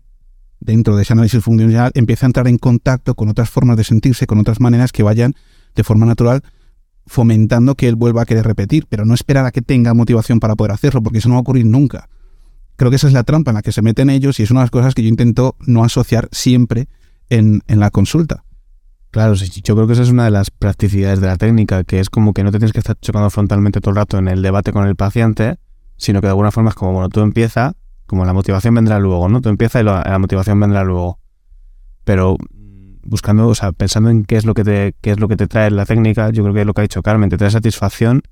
dentro 0.59 0.95
de 0.95 1.03
ese 1.03 1.13
análisis 1.13 1.43
funcional, 1.43 1.91
empieza 1.93 2.25
a 2.25 2.27
entrar 2.27 2.47
en 2.47 2.57
contacto 2.57 3.15
con 3.15 3.29
otras 3.29 3.49
formas 3.49 3.77
de 3.77 3.83
sentirse, 3.83 4.27
con 4.27 4.39
otras 4.39 4.59
maneras 4.59 4.91
que 4.91 5.03
vayan 5.03 5.35
de 5.75 5.83
forma 5.83 6.05
natural 6.05 6.41
fomentando 7.05 7.75
que 7.75 7.89
él 7.89 7.95
vuelva 7.95 8.21
a 8.21 8.25
querer 8.25 8.45
repetir, 8.45 8.85
pero 8.87 9.03
no 9.03 9.13
esperar 9.13 9.45
a 9.45 9.51
que 9.51 9.61
tenga 9.61 9.93
motivación 9.93 10.39
para 10.39 10.55
poder 10.55 10.71
hacerlo, 10.71 11.03
porque 11.03 11.19
eso 11.19 11.27
no 11.27 11.35
va 11.35 11.39
a 11.39 11.41
ocurrir 11.41 11.65
nunca. 11.65 12.07
creo 12.77 12.89
que 12.89 12.95
esa 12.95 13.07
es 13.07 13.13
la 13.13 13.23
trampa 13.23 13.51
en 13.51 13.55
la 13.55 13.61
que 13.61 13.73
se 13.73 13.81
meten 13.81 14.09
ellos 14.09 14.39
y 14.39 14.43
es 14.43 14.51
una 14.51 14.61
de 14.61 14.63
las 14.63 14.71
cosas 14.71 14.95
que 14.95 15.03
yo 15.03 15.09
intento 15.09 15.55
no 15.67 15.83
asociar 15.83 16.29
siempre 16.31 16.87
en 17.29 17.61
la 17.67 17.91
consulta. 17.91 18.45
Claro, 19.13 19.35
sí, 19.35 19.61
yo 19.63 19.75
creo 19.75 19.85
que 19.85 19.93
esa 19.93 20.01
es 20.01 20.09
una 20.09 20.25
de 20.25 20.31
las 20.31 20.49
practicidades 20.49 21.21
de 21.21 21.27
la 21.27 21.37
técnica, 21.37 21.83
que 21.83 21.99
es 21.99 22.09
como 22.09 22.33
que 22.33 22.43
no 22.43 22.51
te 22.51 22.57
tienes 22.57 22.73
que 22.73 22.79
estar 22.79 22.97
chocando 22.99 23.29
frontalmente 23.29 23.79
todo 23.79 23.91
el 23.91 23.97
rato 23.97 24.17
en 24.17 24.27
el 24.27 24.41
debate 24.41 24.73
con 24.73 24.87
el 24.87 24.95
paciente, 24.95 25.59
sino 25.97 26.19
que 26.19 26.25
de 26.25 26.31
alguna 26.31 26.49
forma 26.49 26.71
es 26.71 26.75
como, 26.75 26.93
bueno, 26.93 27.09
tú 27.09 27.21
empieza, 27.21 27.75
como 28.07 28.25
la 28.25 28.33
motivación 28.33 28.73
vendrá 28.73 28.97
luego, 28.97 29.29
¿no? 29.29 29.39
Tú 29.39 29.49
empieza 29.49 29.79
y 29.79 29.83
la, 29.83 30.17
motivación 30.17 30.59
vendrá 30.59 30.83
luego. 30.83 31.19
Pero 32.03 32.37
buscando, 33.03 33.47
o 33.49 33.53
sea, 33.53 33.71
pensando 33.71 34.09
en 34.09 34.25
qué 34.25 34.35
es 34.35 34.45
lo 34.45 34.55
que 34.55 34.63
te, 34.63 34.95
qué 34.99 35.11
es 35.11 35.19
lo 35.19 35.27
que 35.27 35.37
te 35.37 35.45
trae 35.45 35.69
la 35.69 35.85
técnica, 35.85 36.31
yo 36.31 36.41
creo 36.41 36.55
que 36.55 36.61
es 36.61 36.65
lo 36.65 36.73
que 36.73 36.81
ha 36.81 36.89
dicho 36.89 37.03
Carmen, 37.03 37.29
te 37.29 37.37
trae 37.37 37.51
satisfacción, 37.51 38.23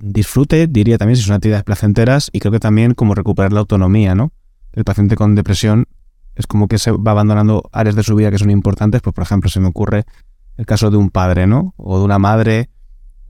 disfrute, 0.00 0.66
diría 0.66 0.98
también 0.98 1.14
si 1.14 1.22
son 1.22 1.36
actividades 1.36 1.62
placenteras, 1.62 2.30
y 2.32 2.40
creo 2.40 2.50
que 2.50 2.58
también 2.58 2.94
como 2.94 3.14
recuperar 3.14 3.52
la 3.52 3.60
autonomía, 3.60 4.16
¿no? 4.16 4.32
El 4.72 4.82
paciente 4.82 5.14
con 5.14 5.36
depresión 5.36 5.86
es 6.34 6.46
como 6.46 6.68
que 6.68 6.78
se 6.78 6.90
va 6.92 7.12
abandonando 7.12 7.62
áreas 7.72 7.96
de 7.96 8.02
su 8.02 8.14
vida 8.14 8.30
que 8.30 8.38
son 8.38 8.50
importantes, 8.50 9.02
pues 9.02 9.14
por 9.14 9.22
ejemplo 9.22 9.50
se 9.50 9.60
me 9.60 9.68
ocurre 9.68 10.04
el 10.56 10.66
caso 10.66 10.90
de 10.90 10.96
un 10.96 11.10
padre, 11.10 11.46
¿no? 11.46 11.74
O 11.76 11.98
de 11.98 12.04
una 12.04 12.18
madre, 12.18 12.70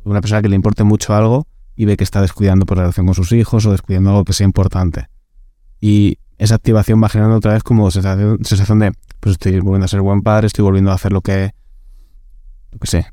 de 0.05 0.11
una 0.11 0.21
persona 0.21 0.43
que 0.43 0.49
le 0.49 0.57
importe 0.57 0.85
mucho 0.85 1.15
algo 1.15 1.47
y 1.77 1.85
ve 1.85 1.97
que 1.97 2.05
está 2.05 2.21
descuidando 2.21 2.67
por 2.67 2.77
la 2.77 2.85
relación 2.85 3.07
con 3.07 3.15
sus 3.15 3.33
hijos 3.33 3.67
o 3.67 3.73
descuidando 3.73 4.11
algo 4.11 4.25
que 4.25 4.33
sea 4.33 4.45
importante. 4.45 5.07
Y 5.81 6.19
esa 6.39 6.55
activación 6.55 7.03
va 7.03 7.09
generando 7.09 7.37
otra 7.37 7.53
vez 7.53 7.63
como 7.63 7.91
sensación, 7.91 8.45
sensación 8.45 8.79
de, 8.81 8.93
pues 9.21 9.33
estoy 9.33 9.59
volviendo 9.61 9.85
a 9.85 9.89
ser 9.89 10.01
buen 10.01 10.23
padre, 10.23 10.47
estoy 10.47 10.63
volviendo 10.63 10.91
a 10.91 10.95
hacer 10.95 11.13
lo 11.13 11.21
que, 11.21 11.55
lo 12.73 12.79
que 12.79 12.87
sé. 12.87 13.07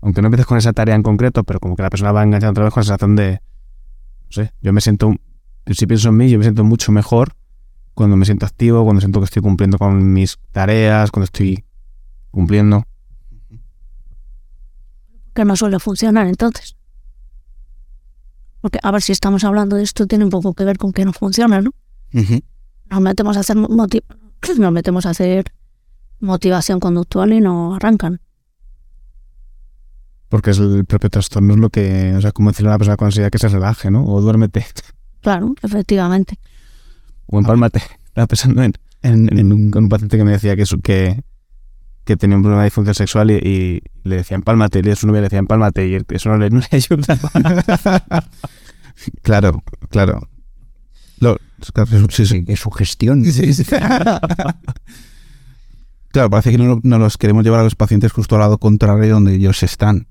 Aunque 0.00 0.20
no 0.20 0.26
empieces 0.26 0.46
con 0.46 0.58
esa 0.58 0.72
tarea 0.72 0.94
en 0.94 1.02
concreto, 1.02 1.44
pero 1.44 1.60
como 1.60 1.76
que 1.76 1.82
la 1.82 1.90
persona 1.90 2.12
va 2.12 2.22
enganchando 2.22 2.52
otra 2.52 2.64
vez 2.64 2.74
con 2.74 2.80
la 2.80 2.84
sensación 2.84 3.16
de, 3.16 3.40
no 4.26 4.32
sé, 4.32 4.52
yo 4.60 4.72
me 4.72 4.80
siento, 4.80 5.14
si 5.70 5.86
pienso 5.86 6.08
en 6.10 6.16
mí, 6.16 6.28
yo 6.28 6.38
me 6.38 6.44
siento 6.44 6.64
mucho 6.64 6.92
mejor 6.92 7.34
cuando 7.94 8.16
me 8.16 8.24
siento 8.24 8.44
activo, 8.46 8.84
cuando 8.84 9.00
siento 9.00 9.20
que 9.20 9.24
estoy 9.26 9.42
cumpliendo 9.42 9.78
con 9.78 10.12
mis 10.12 10.38
tareas, 10.52 11.10
cuando 11.10 11.24
estoy 11.24 11.64
cumpliendo. 12.30 12.84
Que 15.34 15.44
no 15.44 15.56
suele 15.56 15.78
funcionar 15.78 16.26
entonces. 16.26 16.76
Porque 18.60 18.78
a 18.82 18.90
ver 18.90 19.02
si 19.02 19.12
estamos 19.12 19.44
hablando 19.44 19.76
de 19.76 19.82
esto, 19.82 20.06
tiene 20.06 20.24
un 20.24 20.30
poco 20.30 20.54
que 20.54 20.64
ver 20.64 20.78
con 20.78 20.92
que 20.92 21.04
no 21.04 21.12
funciona, 21.12 21.60
¿no? 21.60 21.70
Nos 22.90 23.00
metemos 23.00 23.36
a 23.36 23.40
hacer 23.40 23.56
moti- 23.56 24.04
nos 24.58 24.72
metemos 24.72 25.06
a 25.06 25.10
hacer 25.10 25.52
motivación 26.20 26.80
conductual 26.80 27.32
y 27.32 27.40
no 27.40 27.74
arrancan. 27.74 28.20
Porque 30.28 30.50
es 30.50 30.58
el 30.58 30.84
propio 30.84 31.10
trastorno, 31.10 31.54
es 31.54 31.60
lo 31.60 31.70
que, 31.70 32.14
o 32.16 32.20
sea, 32.20 32.32
como 32.32 32.50
decirle 32.50 32.68
a 32.68 32.72
una 32.72 32.78
persona 32.78 32.96
con 32.96 33.06
ansiedad 33.06 33.30
que 33.30 33.38
se 33.38 33.48
relaje, 33.48 33.90
¿no? 33.90 34.04
O 34.06 34.20
duérmete, 34.20 34.66
Claro, 35.20 35.54
efectivamente. 35.62 36.38
O 37.26 37.38
empálmate. 37.38 37.82
Estaba 38.06 38.26
pensando 38.26 38.62
en, 38.62 38.72
En, 39.02 39.38
en 39.38 39.52
un, 39.52 39.70
con 39.70 39.84
un 39.84 39.88
paciente 39.88 40.16
que 40.16 40.24
me 40.24 40.32
decía 40.32 40.56
que, 40.56 40.64
su- 40.66 40.80
que, 40.80 41.22
que 42.04 42.16
tenía 42.16 42.36
un 42.36 42.42
problema 42.42 42.62
de 42.62 42.66
disfunción 42.68 42.94
sexual 42.94 43.30
y, 43.30 43.34
y 43.34 43.82
le 44.08 44.16
decía 44.16 44.34
empálmate, 44.36 44.80
y 44.84 44.96
su 44.96 45.06
novia 45.06 45.20
le 45.20 45.26
decía 45.26 45.38
empálmate, 45.40 45.86
y 45.88 45.98
eso 46.10 46.28
no 46.30 46.38
le, 46.38 46.50
no 46.50 46.60
le 46.60 46.66
ayudaba. 46.70 47.30
claro, 49.22 49.62
claro. 49.90 50.28
Lo- 51.20 51.38
sí, 52.10 52.26
sí. 52.26 52.44
Qué 52.44 52.56
sugestión. 52.56 53.24
Claro, 56.12 56.30
parece 56.30 56.50
que 56.52 56.58
no, 56.58 56.80
no 56.82 56.98
los 56.98 57.16
queremos 57.18 57.42
llevar 57.44 57.60
a 57.60 57.64
los 57.64 57.74
pacientes 57.74 58.12
justo 58.12 58.36
al 58.36 58.40
lado 58.42 58.58
contrario 58.58 59.02
de 59.02 59.08
donde 59.10 59.34
ellos 59.34 59.62
están. 59.62 60.06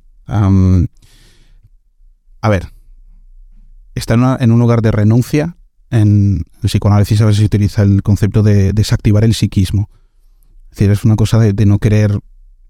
A 2.42 2.50
ver, 2.50 2.68
está 3.96 4.16
en, 4.16 4.20
una- 4.22 4.38
en 4.40 4.52
un 4.52 4.60
lugar 4.60 4.82
de 4.82 4.92
renuncia. 4.92 5.56
En 5.94 6.44
el 6.64 6.70
psicoanálisis 6.70 7.22
a 7.22 7.26
veces 7.26 7.42
se 7.42 7.46
utiliza 7.46 7.84
el 7.84 8.02
concepto 8.02 8.42
de 8.42 8.74
desactivar 8.74 9.24
el 9.24 9.36
psiquismo. 9.36 9.92
Es 10.72 10.78
decir, 10.80 10.90
es 10.90 11.06
una 11.06 11.16
cosa 11.16 11.38
de, 11.38 11.66
no 11.68 11.78
querer 11.78 12.20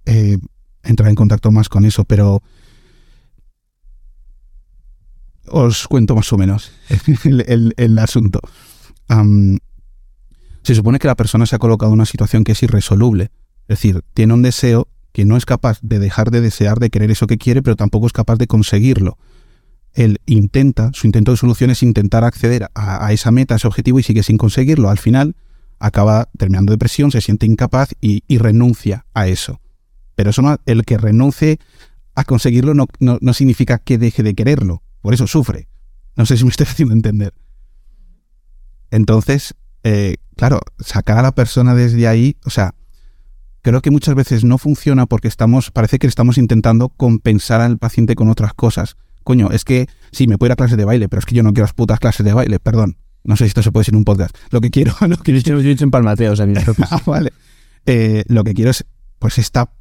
eh, 0.06 0.40
entrar 0.84 1.08
en 1.08 1.16
contacto 1.16 1.50
más 1.50 1.70
con 1.70 1.86
eso, 1.86 2.04
pero 2.04 2.44
os 5.48 5.88
cuento 5.88 6.16
más 6.16 6.34
o 6.34 6.38
menos 6.38 6.74
el, 7.24 7.98
asunto. 7.98 8.42
Se 10.64 10.76
supone 10.76 11.00
que 11.00 11.08
la 11.08 11.16
persona 11.16 11.46
se 11.46 11.56
ha 11.56 11.60
colocado 11.60 11.94
en 11.94 12.00
una 12.00 12.06
situación 12.06 12.44
que 12.44 12.52
es 12.52 12.62
irresoluble. 12.62 13.32
Es 13.70 13.78
decir, 13.80 14.02
tiene 14.14 14.34
un 14.34 14.42
deseo 14.42 14.90
que 15.14 15.24
no 15.24 15.38
es 15.38 15.46
capaz 15.46 15.80
de 15.82 16.00
dejar 16.00 16.30
de 16.30 16.42
desear, 16.42 16.80
de 16.80 16.90
querer 16.90 17.10
eso 17.10 17.28
que 17.28 17.38
quiere, 17.38 17.62
pero 17.62 17.78
tampoco 17.78 18.06
es 18.06 18.12
capaz 18.12 18.36
de 18.36 18.48
conseguirlo. 18.48 19.18
Él 19.94 20.20
intenta, 20.26 20.92
su 20.94 21.08
intento 21.08 21.32
de 21.32 21.38
solución 21.38 21.70
es 21.70 21.84
intentar 21.84 22.24
acceder 22.24 22.70
a, 22.74 23.12
esa 23.14 23.32
meta, 23.32 23.56
a 23.56 23.58
ese 23.58 23.68
objetivo 23.68 24.00
y 24.00 24.04
sigue 24.04 24.24
sin 24.24 24.38
conseguirlo. 24.38 24.90
Al 24.90 24.98
final 24.98 25.36
acaba 25.80 26.30
terminando 26.38 26.72
depresión, 26.72 27.12
se 27.12 27.22
siente 27.22 27.46
incapaz 27.46 27.94
y, 28.02 28.24
renuncia 28.38 29.06
a 29.14 29.28
eso. 29.28 29.62
Pero 30.16 30.32
eso 30.32 30.42
no, 30.42 30.58
el 30.66 30.84
que 30.86 30.98
renuncie 30.98 31.60
a 32.16 32.24
conseguirlo 32.24 32.74
no 32.74 33.34
significa 33.34 33.78
que 33.78 33.98
deje 33.98 34.24
de 34.24 34.34
quererlo. 34.34 34.82
Por 35.02 35.14
eso 35.14 35.28
sufre. 35.28 35.68
No 36.16 36.26
sé 36.26 36.38
si 36.38 36.44
me 36.44 36.50
estoy 36.50 36.66
haciendo 36.70 36.94
entender. 36.94 37.34
Entonces, 38.92 39.56
eh, 39.84 40.16
claro, 40.36 40.62
sacar 40.80 41.18
a 41.18 41.24
la 41.24 41.34
persona 41.34 41.76
desde 41.76 42.08
ahí, 42.08 42.38
o 42.46 42.50
sea, 42.50 42.76
creo 43.62 43.82
que 43.82 43.92
muchas 43.92 44.16
veces 44.16 44.44
no 44.44 44.58
funciona 44.58 45.06
porque 45.06 45.28
estamos, 45.28 45.72
parece 45.72 46.00
que 46.00 46.08
estamos 46.08 46.38
intentando 46.38 46.90
compensar 46.90 47.62
al 47.62 47.78
paciente 47.78 48.16
con 48.16 48.30
otras 48.30 48.54
cosas. 48.54 48.96
Coño, 49.24 49.50
es 49.52 49.64
que 49.66 49.88
sí, 50.12 50.28
me 50.28 50.38
puedo 50.38 50.50
ir 50.50 50.54
a 50.54 50.56
clases 50.56 50.78
de 50.78 50.86
baile, 50.86 51.10
pero 51.10 51.20
es 51.20 51.26
que 51.26 51.36
yo 51.36 51.44
no 51.44 51.54
quiero 51.54 51.66
las 51.66 51.74
putas 51.74 52.00
clases 52.00 52.26
de 52.26 52.34
baile, 52.34 52.60
perdón. 52.60 52.98
No 53.24 53.38
sé 53.38 53.46
si 53.46 53.50
esto 53.50 53.64
se 53.64 53.72
puede 53.72 53.82
decir 53.82 53.94
en 53.94 54.00
un 54.00 54.06
podcast. 54.06 54.36
Lo 54.52 54.62
que 54.62 54.70
quiero, 54.70 54.94
lo 55.08 55.18
que 55.18 55.40
yo, 55.40 55.60
he 55.60 55.72
hecho 55.72 55.84
empalmate, 55.84 56.30
o 56.30 56.36
sea, 56.36 56.46
mira, 56.46 56.64
Ah, 56.92 57.02
vale. 57.06 57.32
Eh, 57.86 58.24
lo 58.28 58.44
que 58.44 58.54
quiero 58.54 58.72
es, 58.72 58.86
pues, 59.20 59.38
esta 59.38 59.72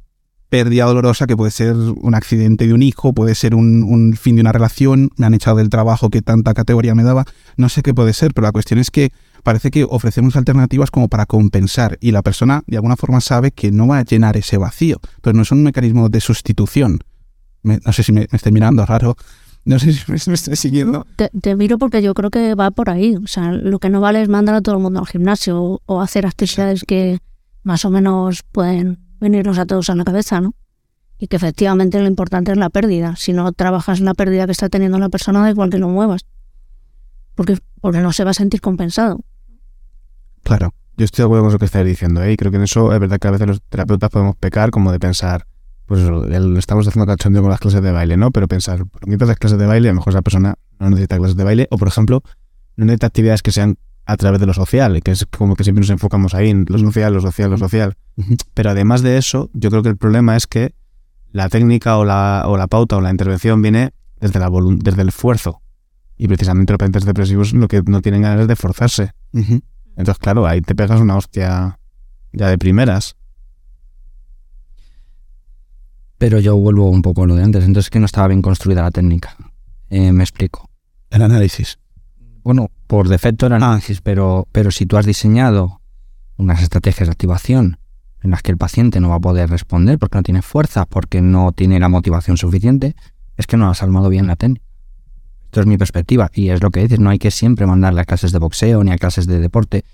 pérdida 0.53 0.85
dolorosa 0.85 1.25
que 1.25 1.35
puede 1.35 1.49
ser 1.49 1.73
un 1.75 2.13
accidente 2.13 2.67
de 2.67 2.75
un 2.75 2.83
hijo, 2.83 3.11
puede 3.13 3.33
ser 3.33 3.55
un, 3.55 3.81
un 3.81 4.15
fin 4.15 4.35
de 4.35 4.41
una 4.41 4.51
relación, 4.51 5.09
me 5.17 5.25
han 5.25 5.33
echado 5.33 5.57
del 5.57 5.69
trabajo 5.69 6.11
que 6.11 6.21
tanta 6.21 6.53
categoría 6.53 6.93
me 6.93 7.01
daba, 7.01 7.25
no 7.57 7.69
sé 7.69 7.81
qué 7.81 7.91
puede 7.91 8.13
ser, 8.13 8.35
pero 8.35 8.45
la 8.45 8.51
cuestión 8.51 8.79
es 8.79 8.91
que 8.91 9.11
parece 9.41 9.71
que 9.71 9.83
ofrecemos 9.83 10.35
alternativas 10.35 10.91
como 10.91 11.07
para 11.07 11.25
compensar 11.25 11.97
y 12.01 12.11
la 12.11 12.21
persona 12.21 12.61
de 12.67 12.77
alguna 12.77 12.97
forma 12.97 13.19
sabe 13.19 13.49
que 13.49 13.71
no 13.71 13.87
va 13.87 13.97
a 13.97 14.05
llenar 14.05 14.37
ese 14.37 14.57
vacío, 14.57 14.99
pero 15.23 15.35
no 15.35 15.41
es 15.41 15.51
un 15.51 15.63
mecanismo 15.63 16.09
de 16.09 16.21
sustitución. 16.21 16.99
Me- 17.63 17.79
no 17.85 17.91
sé 17.93 18.03
si 18.03 18.11
me, 18.11 18.21
me 18.31 18.35
estoy 18.37 18.51
mirando 18.51 18.85
raro, 18.85 19.15
no 19.65 19.79
sé 19.79 19.93
si 19.93 20.11
me, 20.11 20.17
me 20.27 20.33
estoy 20.33 20.55
siguiendo. 20.55 21.05
Te, 21.15 21.29
te 21.29 21.55
miro 21.55 21.77
porque 21.77 22.01
yo 22.01 22.13
creo 22.13 22.29
que 22.29 22.53
va 22.55 22.71
por 22.71 22.89
ahí. 22.89 23.15
O 23.15 23.27
sea, 23.27 23.51
lo 23.51 23.79
que 23.79 23.89
no 23.89 24.01
vale 24.01 24.21
es 24.21 24.29
mandar 24.29 24.55
a 24.55 24.61
todo 24.61 24.75
el 24.75 24.81
mundo 24.81 24.99
al 24.99 25.07
gimnasio 25.07 25.61
o, 25.61 25.81
o 25.85 26.01
hacer 26.01 26.25
actividades 26.25 26.83
que 26.85 27.19
más 27.63 27.85
o 27.85 27.89
menos 27.89 28.43
pueden 28.51 28.99
venirnos 29.19 29.57
a 29.57 29.65
todos 29.65 29.89
a 29.89 29.95
la 29.95 30.03
cabeza, 30.03 30.41
¿no? 30.41 30.53
Y 31.17 31.27
que 31.27 31.37
efectivamente 31.37 31.99
lo 32.01 32.07
importante 32.07 32.51
es 32.51 32.57
la 32.57 32.69
pérdida. 32.69 33.15
Si 33.15 33.31
no 33.31 33.49
trabajas 33.53 33.99
en 33.99 34.05
la 34.05 34.13
pérdida 34.13 34.45
que 34.45 34.51
está 34.51 34.67
teniendo 34.67 34.99
la 34.99 35.07
persona, 35.09 35.41
da 35.41 35.49
igual 35.49 35.69
que 35.69 35.77
lo 35.77 35.87
muevas. 35.87 36.25
Porque, 37.35 37.57
porque 37.79 37.99
no 37.99 38.11
se 38.11 38.25
va 38.25 38.31
a 38.31 38.33
sentir 38.33 38.59
compensado. 38.59 39.21
Claro. 40.43 40.73
Yo 40.97 41.05
estoy 41.05 41.23
de 41.23 41.25
acuerdo 41.27 41.45
con 41.45 41.53
lo 41.53 41.59
que 41.59 41.65
estáis 41.65 41.85
diciendo, 41.87 42.21
¿eh? 42.21 42.33
y 42.33 42.37
creo 42.37 42.51
que 42.51 42.57
en 42.57 42.63
eso 42.63 42.93
es 42.93 42.99
verdad 42.99 43.17
que 43.17 43.27
a 43.27 43.31
veces 43.31 43.47
los 43.47 43.61
terapeutas 43.63 44.09
podemos 44.11 44.35
pecar 44.35 44.69
como 44.69 44.91
de 44.91 44.99
pensar, 44.99 45.47
pues 45.85 46.01
eso, 46.01 46.25
el- 46.25 46.57
estamos 46.57 46.87
haciendo 46.87 47.05
cachondeo 47.05 47.41
con 47.41 47.51
las 47.51 47.59
clases 47.59 47.81
de 47.81 47.91
baile, 47.91 48.17
¿no? 48.17 48.31
Pero 48.31 48.47
pensar, 48.47 48.85
por 48.85 49.07
mientras 49.07 49.27
las 49.27 49.37
clases 49.37 49.59
de 49.59 49.65
baile, 49.65 49.89
a 49.89 49.91
lo 49.91 49.97
mejor 49.97 50.13
esa 50.13 50.21
persona 50.21 50.55
no 50.79 50.89
necesita 50.89 51.17
clases 51.17 51.35
de 51.37 51.43
baile, 51.43 51.67
o 51.71 51.77
por 51.77 51.87
ejemplo, 51.87 52.23
no 52.77 52.85
necesita 52.85 53.07
actividades 53.07 53.41
que 53.41 53.51
sean 53.51 53.77
a 54.05 54.17
través 54.17 54.39
de 54.41 54.45
lo 54.45 54.53
social, 54.53 55.01
que 55.01 55.11
es 55.11 55.25
como 55.25 55.55
que 55.55 55.63
siempre 55.63 55.81
nos 55.81 55.89
enfocamos 55.89 56.33
ahí, 56.33 56.49
en 56.49 56.65
lo 56.67 56.77
social, 56.77 57.13
lo 57.13 57.21
social, 57.21 57.49
lo 57.51 57.57
social. 57.57 57.95
Pero 58.53 58.69
además 58.71 59.01
de 59.01 59.17
eso, 59.17 59.49
yo 59.53 59.69
creo 59.69 59.81
que 59.83 59.89
el 59.89 59.97
problema 59.97 60.35
es 60.35 60.45
que 60.47 60.75
la 61.31 61.47
técnica 61.49 61.97
o 61.97 62.05
la, 62.05 62.43
o 62.47 62.57
la 62.57 62.67
pauta 62.67 62.97
o 62.97 63.01
la 63.01 63.11
intervención 63.11 63.61
viene 63.61 63.91
desde, 64.19 64.39
la 64.39 64.49
desde 64.77 65.01
el 65.01 65.07
esfuerzo. 65.09 65.61
Y 66.17 66.27
precisamente 66.27 66.73
los 66.73 66.77
pacientes 66.77 67.05
depresivos 67.05 67.53
lo 67.53 67.67
que 67.67 67.81
no 67.85 68.01
tienen 68.01 68.21
ganas 68.21 68.41
es 68.41 68.47
de 68.47 68.55
forzarse. 68.55 69.11
Entonces, 69.95 70.19
claro, 70.19 70.45
ahí 70.45 70.61
te 70.61 70.75
pegas 70.75 70.99
una 71.01 71.15
hostia 71.17 71.79
ya 72.33 72.47
de 72.49 72.57
primeras. 72.57 73.15
Pero 76.17 76.39
yo 76.39 76.55
vuelvo 76.57 76.89
un 76.89 77.01
poco 77.01 77.23
a 77.23 77.27
lo 77.27 77.35
de 77.35 77.43
antes. 77.43 77.63
Entonces, 77.65 77.89
que 77.89 77.99
no 77.99 78.05
estaba 78.05 78.27
bien 78.27 78.41
construida 78.41 78.81
la 78.81 78.91
técnica. 78.91 79.35
Eh, 79.89 80.11
me 80.11 80.23
explico. 80.23 80.69
El 81.09 81.21
análisis. 81.21 81.79
Bueno, 82.43 82.71
por 82.87 83.07
defecto 83.07 83.45
era 83.45 83.55
análisis, 83.57 84.01
pero, 84.01 84.47
pero 84.51 84.71
si 84.71 84.85
tú 84.85 84.97
has 84.97 85.05
diseñado 85.05 85.81
unas 86.37 86.61
estrategias 86.61 87.07
de 87.07 87.11
activación 87.11 87.77
en 88.21 88.31
las 88.31 88.41
que 88.41 88.51
el 88.51 88.57
paciente 88.57 88.99
no 88.99 89.09
va 89.09 89.15
a 89.15 89.19
poder 89.19 89.49
responder 89.49 89.99
porque 89.99 90.17
no 90.17 90.23
tiene 90.23 90.41
fuerza, 90.41 90.85
porque 90.85 91.21
no 91.21 91.51
tiene 91.51 91.79
la 91.79 91.89
motivación 91.89 92.37
suficiente, 92.37 92.95
es 93.37 93.47
que 93.47 93.57
no 93.57 93.69
has 93.69 93.83
armado 93.83 94.09
bien 94.09 94.27
la 94.27 94.35
técnica. 94.35 94.65
Esto 95.45 95.61
es 95.61 95.67
mi 95.67 95.77
perspectiva 95.77 96.31
y 96.33 96.49
es 96.49 96.63
lo 96.63 96.71
que 96.71 96.81
dices, 96.81 96.99
no 96.99 97.11
hay 97.11 97.19
que 97.19 97.31
siempre 97.31 97.67
mandarle 97.67 98.01
a 98.01 98.05
clases 98.05 98.31
de 98.31 98.39
boxeo 98.39 98.83
ni 98.83 98.91
a 98.91 98.97
clases 98.97 99.27
de 99.27 99.39
deporte. 99.39 99.85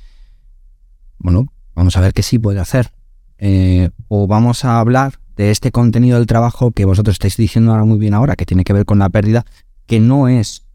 Bueno, 1.17 1.47
vamos 1.75 1.97
a 1.97 2.01
ver 2.01 2.13
qué 2.13 2.23
sí 2.23 2.39
puede 2.39 2.59
hacer. 2.59 2.93
Eh, 3.37 3.89
o 4.07 4.27
vamos 4.27 4.63
a 4.63 4.79
hablar 4.79 5.19
de 5.39 5.51
este 5.51 5.71
contenido 5.71 6.17
del 6.17 6.27
trabajo 6.27 6.71
que 6.71 6.83
vosotros 6.83 7.13
estáis 7.13 7.37
diciendo 7.37 7.71
ahora 7.71 7.85
muy 7.85 7.97
bien 7.97 8.13
ahora, 8.13 8.35
que 8.35 8.45
tiene 8.45 8.65
que 8.65 8.73
ver 8.73 8.83
con 8.83 8.99
la 8.99 9.07
pérdida, 9.07 9.45
que 9.85 10.01
no 10.01 10.27
es 10.27 10.65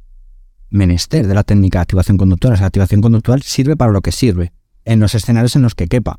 menester 0.71 1.27
de 1.27 1.35
la 1.35 1.43
técnica 1.43 1.81
de 1.81 1.83
activación 1.83 2.17
conductual. 2.17 2.55
Esa 2.55 2.65
activación 2.65 3.03
conductual 3.03 3.43
sirve 3.43 3.77
para 3.77 3.93
lo 3.93 4.01
que 4.01 4.11
sirve, 4.11 4.55
en 4.87 5.01
los 5.01 5.15
escenarios 5.15 5.55
en 5.55 5.61
los 5.61 5.75
que 5.75 5.87
quepa. 5.87 6.19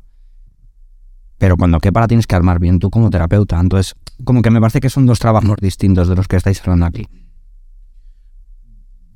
Pero 1.38 1.56
cuando 1.56 1.80
quepa 1.80 1.98
la 1.98 2.06
tienes 2.06 2.28
que 2.28 2.36
armar 2.36 2.60
bien 2.60 2.78
tú 2.78 2.88
como 2.88 3.10
terapeuta. 3.10 3.58
Entonces, 3.58 3.96
como 4.22 4.42
que 4.42 4.52
me 4.52 4.60
parece 4.60 4.78
que 4.78 4.90
son 4.90 5.06
dos 5.06 5.18
trabajos 5.18 5.56
distintos 5.60 6.06
de 6.06 6.14
los 6.14 6.28
que 6.28 6.36
estáis 6.36 6.60
hablando 6.60 6.86
aquí. 6.86 7.08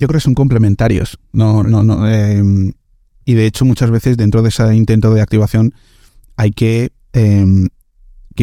Yo 0.00 0.08
creo 0.08 0.18
que 0.18 0.24
son 0.24 0.34
complementarios. 0.34 1.20
No, 1.32 1.62
no, 1.62 1.84
no. 1.84 2.10
eh, 2.10 2.42
y 3.24 3.34
de 3.34 3.46
hecho, 3.46 3.64
muchas 3.64 3.92
veces 3.92 4.16
dentro 4.16 4.42
de 4.42 4.48
ese 4.48 4.74
intento 4.74 5.14
de 5.14 5.20
activación 5.20 5.72
hay 6.34 6.50
que, 6.50 6.90
eh, 7.12 7.68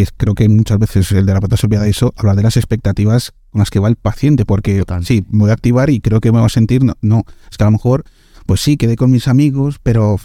que 0.05 0.11
creo 0.15 0.35
que 0.35 0.47
muchas 0.47 0.77
veces 0.77 1.11
el 1.11 1.25
terapeuta 1.25 1.57
se 1.57 1.65
olvida 1.65 1.81
de 1.81 1.89
eso, 1.89 2.13
hablar 2.17 2.35
de 2.35 2.43
las 2.43 2.55
expectativas 2.55 3.33
con 3.49 3.59
las 3.59 3.69
que 3.71 3.79
va 3.79 3.87
el 3.87 3.95
paciente, 3.95 4.45
porque 4.45 4.77
Total. 4.79 5.03
sí, 5.05 5.25
me 5.29 5.39
voy 5.39 5.49
a 5.49 5.53
activar 5.53 5.89
y 5.89 5.99
creo 5.99 6.21
que 6.21 6.31
me 6.31 6.39
va 6.39 6.45
a 6.45 6.49
sentir, 6.49 6.83
no, 6.83 6.93
no, 7.01 7.23
es 7.49 7.57
que 7.57 7.63
a 7.63 7.67
lo 7.67 7.71
mejor, 7.71 8.03
pues 8.45 8.61
sí, 8.61 8.77
quedé 8.77 8.95
con 8.95 9.09
mis 9.09 9.27
amigos, 9.27 9.79
pero 9.81 10.19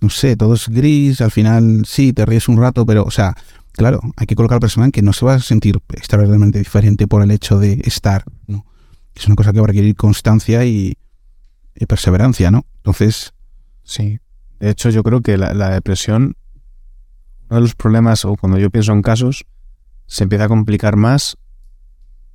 no 0.00 0.10
sé, 0.10 0.36
todo 0.36 0.54
es 0.54 0.68
gris, 0.68 1.20
al 1.20 1.32
final 1.32 1.82
sí, 1.86 2.12
te 2.12 2.24
ríes 2.24 2.48
un 2.48 2.58
rato, 2.58 2.86
pero, 2.86 3.02
o 3.02 3.10
sea, 3.10 3.34
claro, 3.72 4.00
hay 4.16 4.26
que 4.26 4.36
colocar 4.36 4.54
a 4.54 4.58
la 4.58 4.60
persona 4.60 4.86
en 4.86 4.92
que 4.92 5.02
no 5.02 5.12
se 5.12 5.26
va 5.26 5.34
a 5.34 5.40
sentir 5.40 5.78
extraordinariamente 5.88 6.58
diferente 6.58 7.08
por 7.08 7.22
el 7.22 7.32
hecho 7.32 7.58
de 7.58 7.80
estar, 7.84 8.22
¿no? 8.46 8.64
Es 9.16 9.26
una 9.26 9.34
cosa 9.34 9.52
que 9.52 9.58
va 9.58 9.64
a 9.64 9.68
requerir 9.68 9.96
constancia 9.96 10.64
y, 10.64 10.96
y 11.74 11.86
perseverancia, 11.86 12.50
¿no? 12.50 12.64
Entonces, 12.76 13.32
Sí. 13.86 14.18
De 14.58 14.70
hecho, 14.70 14.90
yo 14.90 15.02
creo 15.02 15.20
que 15.20 15.38
la, 15.38 15.54
la 15.54 15.70
depresión, 15.70 16.36
uno 17.48 17.56
de 17.56 17.60
los 17.62 17.74
problemas, 17.74 18.24
o 18.24 18.34
cuando 18.36 18.58
yo 18.58 18.70
pienso 18.70 18.92
en 18.92 19.02
casos, 19.02 19.44
se 20.06 20.24
empieza 20.24 20.44
a 20.44 20.48
complicar 20.48 20.96
más 20.96 21.36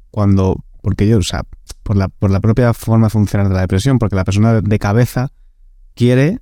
cuando, 0.09 0.57
porque 0.81 1.07
yo, 1.07 1.19
o 1.19 1.23
sea, 1.23 1.43
por 1.83 1.95
la, 1.95 2.09
por 2.09 2.31
la 2.31 2.39
propia 2.39 2.73
forma 2.73 3.07
de 3.07 3.11
funcionar 3.11 3.47
de 3.49 3.55
la 3.55 3.61
depresión, 3.61 3.99
porque 3.99 4.15
la 4.15 4.23
persona 4.25 4.61
de- 4.61 4.79
cabeza 4.79 5.31
quiere 5.95 6.39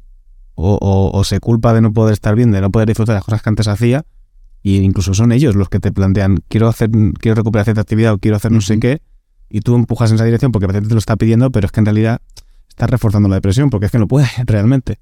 o, 0.56 0.78
o- 0.82 1.18
o 1.18 1.24
se 1.24 1.40
culpa 1.40 1.74
de 1.74 1.82
no 1.82 1.94
poder 1.94 2.14
estar 2.14 2.36
bien, 2.36 2.52
de 2.52 2.62
no 2.62 2.70
poder 2.72 2.88
disfrutar 2.88 3.14
de 3.14 3.18
las 3.18 3.26
cosas 3.26 3.42
que 3.42 3.50
antes 3.50 3.68
hacía, 3.68 4.06
y 4.62 4.78
incluso 4.78 5.14
son 5.14 5.32
ellos 5.32 5.56
los 5.56 5.70
que 5.70 5.80
te 5.80 5.92
plantean, 5.92 6.44
quiero 6.50 6.68
hacer, 6.68 6.90
quiero 7.20 7.36
recuperar 7.36 7.66
cierta 7.66 7.82
actividad 7.82 8.14
o 8.14 8.18
quiero 8.18 8.38
hacer 8.38 8.52
no 8.52 8.62
sé 8.62 8.80
qué, 8.80 9.02
y 9.50 9.62
tú 9.62 9.76
empujas 9.76 10.12
en 10.12 10.16
esa 10.16 10.26
dirección 10.26 10.52
porque 10.52 10.66
el 10.66 10.70
paciente 10.70 10.90
te 10.90 10.96
lo 10.96 11.00
está 11.00 11.16
pidiendo, 11.16 11.50
pero 11.52 11.66
es 11.66 11.72
que 11.72 11.80
en 11.80 11.86
realidad 11.86 12.22
estás 12.68 12.90
reforzando 12.90 13.30
la 13.30 13.36
depresión 13.36 13.70
porque 13.70 13.86
es 13.88 13.92
que 13.92 14.00
no 14.00 14.08
puede 14.08 14.28
realmente. 14.46 15.00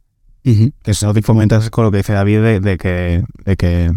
Que 0.83 0.91
eso 0.91 1.13
fomentas 1.23 1.69
con 1.69 1.83
lo 1.85 1.91
que 1.91 1.97
dice 1.97 2.13
David 2.13 2.41
de, 2.41 2.59
de 2.59 2.77
que, 2.77 3.23
de 3.45 3.55
que 3.57 3.91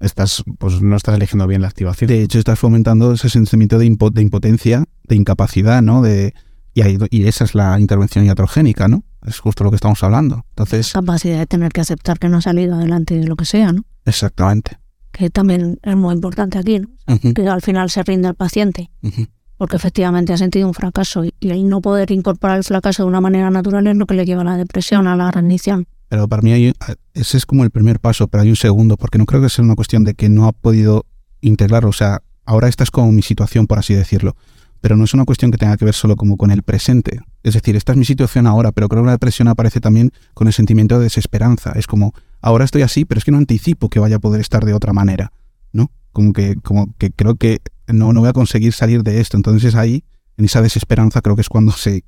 estás, 0.00 0.42
pues 0.58 0.80
no 0.82 0.96
estás 0.96 1.14
eligiendo 1.16 1.46
bien 1.46 1.62
la 1.62 1.68
activación. 1.68 2.08
de 2.08 2.22
hecho 2.22 2.38
estás 2.38 2.58
fomentando 2.58 3.12
ese 3.12 3.28
sentimiento 3.28 3.78
de, 3.78 3.86
impo- 3.86 4.12
de 4.12 4.22
impotencia, 4.22 4.84
de 5.04 5.16
incapacidad, 5.16 5.82
¿no? 5.82 6.02
De, 6.02 6.34
y, 6.74 7.24
esa 7.26 7.44
es 7.44 7.54
la 7.54 7.78
intervención 7.80 8.24
iatrogénica, 8.24 8.88
¿no? 8.88 9.04
Es 9.26 9.38
justo 9.38 9.64
lo 9.64 9.70
que 9.70 9.76
estamos 9.76 10.02
hablando. 10.02 10.44
Entonces, 10.50 10.92
capacidad 10.92 11.38
de 11.38 11.46
tener 11.46 11.72
que 11.72 11.80
aceptar 11.82 12.18
que 12.18 12.28
no 12.28 12.38
ha 12.38 12.42
salido 12.42 12.74
adelante 12.76 13.18
de 13.18 13.26
lo 13.26 13.36
que 13.36 13.44
sea, 13.44 13.72
¿no? 13.72 13.84
exactamente. 14.06 14.78
Que 15.12 15.28
también 15.28 15.78
es 15.82 15.96
muy 15.96 16.14
importante 16.14 16.56
aquí, 16.58 16.78
¿no? 16.78 16.88
Que 17.34 17.48
al 17.48 17.60
final 17.62 17.90
se 17.90 18.02
rinde 18.04 18.28
el 18.28 18.34
paciente, 18.36 18.90
ujú. 19.02 19.26
Porque 19.60 19.76
efectivamente 19.76 20.32
ha 20.32 20.38
sentido 20.38 20.66
un 20.66 20.72
fracaso 20.72 21.22
y, 21.22 21.34
el 21.42 21.68
no 21.68 21.82
poder 21.82 22.10
incorporar 22.12 22.56
el 22.56 22.64
fracaso 22.64 23.02
de 23.02 23.08
una 23.10 23.20
manera 23.20 23.50
natural 23.50 23.86
es 23.88 23.94
lo 23.94 24.06
que 24.06 24.14
le 24.14 24.24
lleva 24.24 24.40
a 24.40 24.44
la 24.44 24.56
depresión, 24.56 25.06
a 25.06 25.16
la 25.16 25.30
rendición. 25.30 25.86
Pero 26.08 26.26
para 26.28 26.40
mí 26.40 26.50
hay- 26.50 26.72
ese 27.12 27.36
es 27.36 27.44
como 27.44 27.62
el 27.62 27.70
primer 27.70 28.00
paso, 28.00 28.26
pero 28.26 28.42
hay 28.42 28.48
un 28.48 28.56
segundo, 28.56 28.96
porque 28.96 29.18
no 29.18 29.26
creo 29.26 29.42
que 29.42 29.50
sea 29.50 29.62
una 29.62 29.74
cuestión 29.74 30.02
de 30.02 30.14
que 30.14 30.30
no 30.30 30.46
ha 30.46 30.52
podido 30.52 31.04
integrarlo. 31.42 31.90
O 31.90 31.92
sea, 31.92 32.22
ahora 32.46 32.68
esta 32.68 32.84
es 32.84 32.90
como 32.90 33.12
mi 33.12 33.20
situación, 33.20 33.66
por 33.66 33.78
así 33.78 33.92
decirlo. 33.92 34.34
Pero 34.80 34.96
no 34.96 35.04
es 35.04 35.12
una 35.12 35.26
cuestión 35.26 35.50
que 35.50 35.58
tenga 35.58 35.76
que 35.76 35.84
ver 35.84 35.92
solo 35.92 36.16
como 36.16 36.38
con 36.38 36.50
el 36.50 36.62
presente. 36.62 37.20
Es 37.42 37.52
decir, 37.52 37.76
esta 37.76 37.92
es 37.92 37.98
mi 37.98 38.06
situación 38.06 38.46
ahora, 38.46 38.72
pero 38.72 38.88
creo 38.88 39.02
que 39.02 39.08
la 39.08 39.12
depresión 39.12 39.46
aparece 39.46 39.82
también 39.82 40.10
con 40.32 40.46
el 40.46 40.54
sentimiento 40.54 40.96
de 40.96 41.04
desesperanza. 41.04 41.72
Es 41.72 41.86
como, 41.86 42.14
ahora 42.40 42.64
estoy 42.64 42.80
así, 42.80 43.04
pero 43.04 43.18
es 43.18 43.26
que 43.26 43.30
no 43.30 43.36
anticipo 43.36 43.90
que 43.90 44.00
vaya 44.00 44.16
a 44.16 44.20
poder 44.20 44.40
estar 44.40 44.64
de 44.64 44.72
otra 44.72 44.94
manera, 44.94 45.32
¿no? 45.70 45.90
Como 46.12 46.32
que, 46.32 46.56
como 46.62 46.94
que 46.96 47.10
creo 47.10 47.34
que 47.34 47.58
no, 47.92 48.12
no 48.12 48.20
voy 48.20 48.28
a 48.28 48.32
conseguir 48.32 48.72
salir 48.72 49.02
de 49.02 49.20
esto. 49.20 49.36
Entonces 49.36 49.74
ahí, 49.74 50.04
en 50.36 50.44
esa 50.44 50.62
desesperanza, 50.62 51.20
creo 51.22 51.36
que 51.36 51.42
es 51.42 51.48
cuando 51.48 51.72
se 51.72 52.04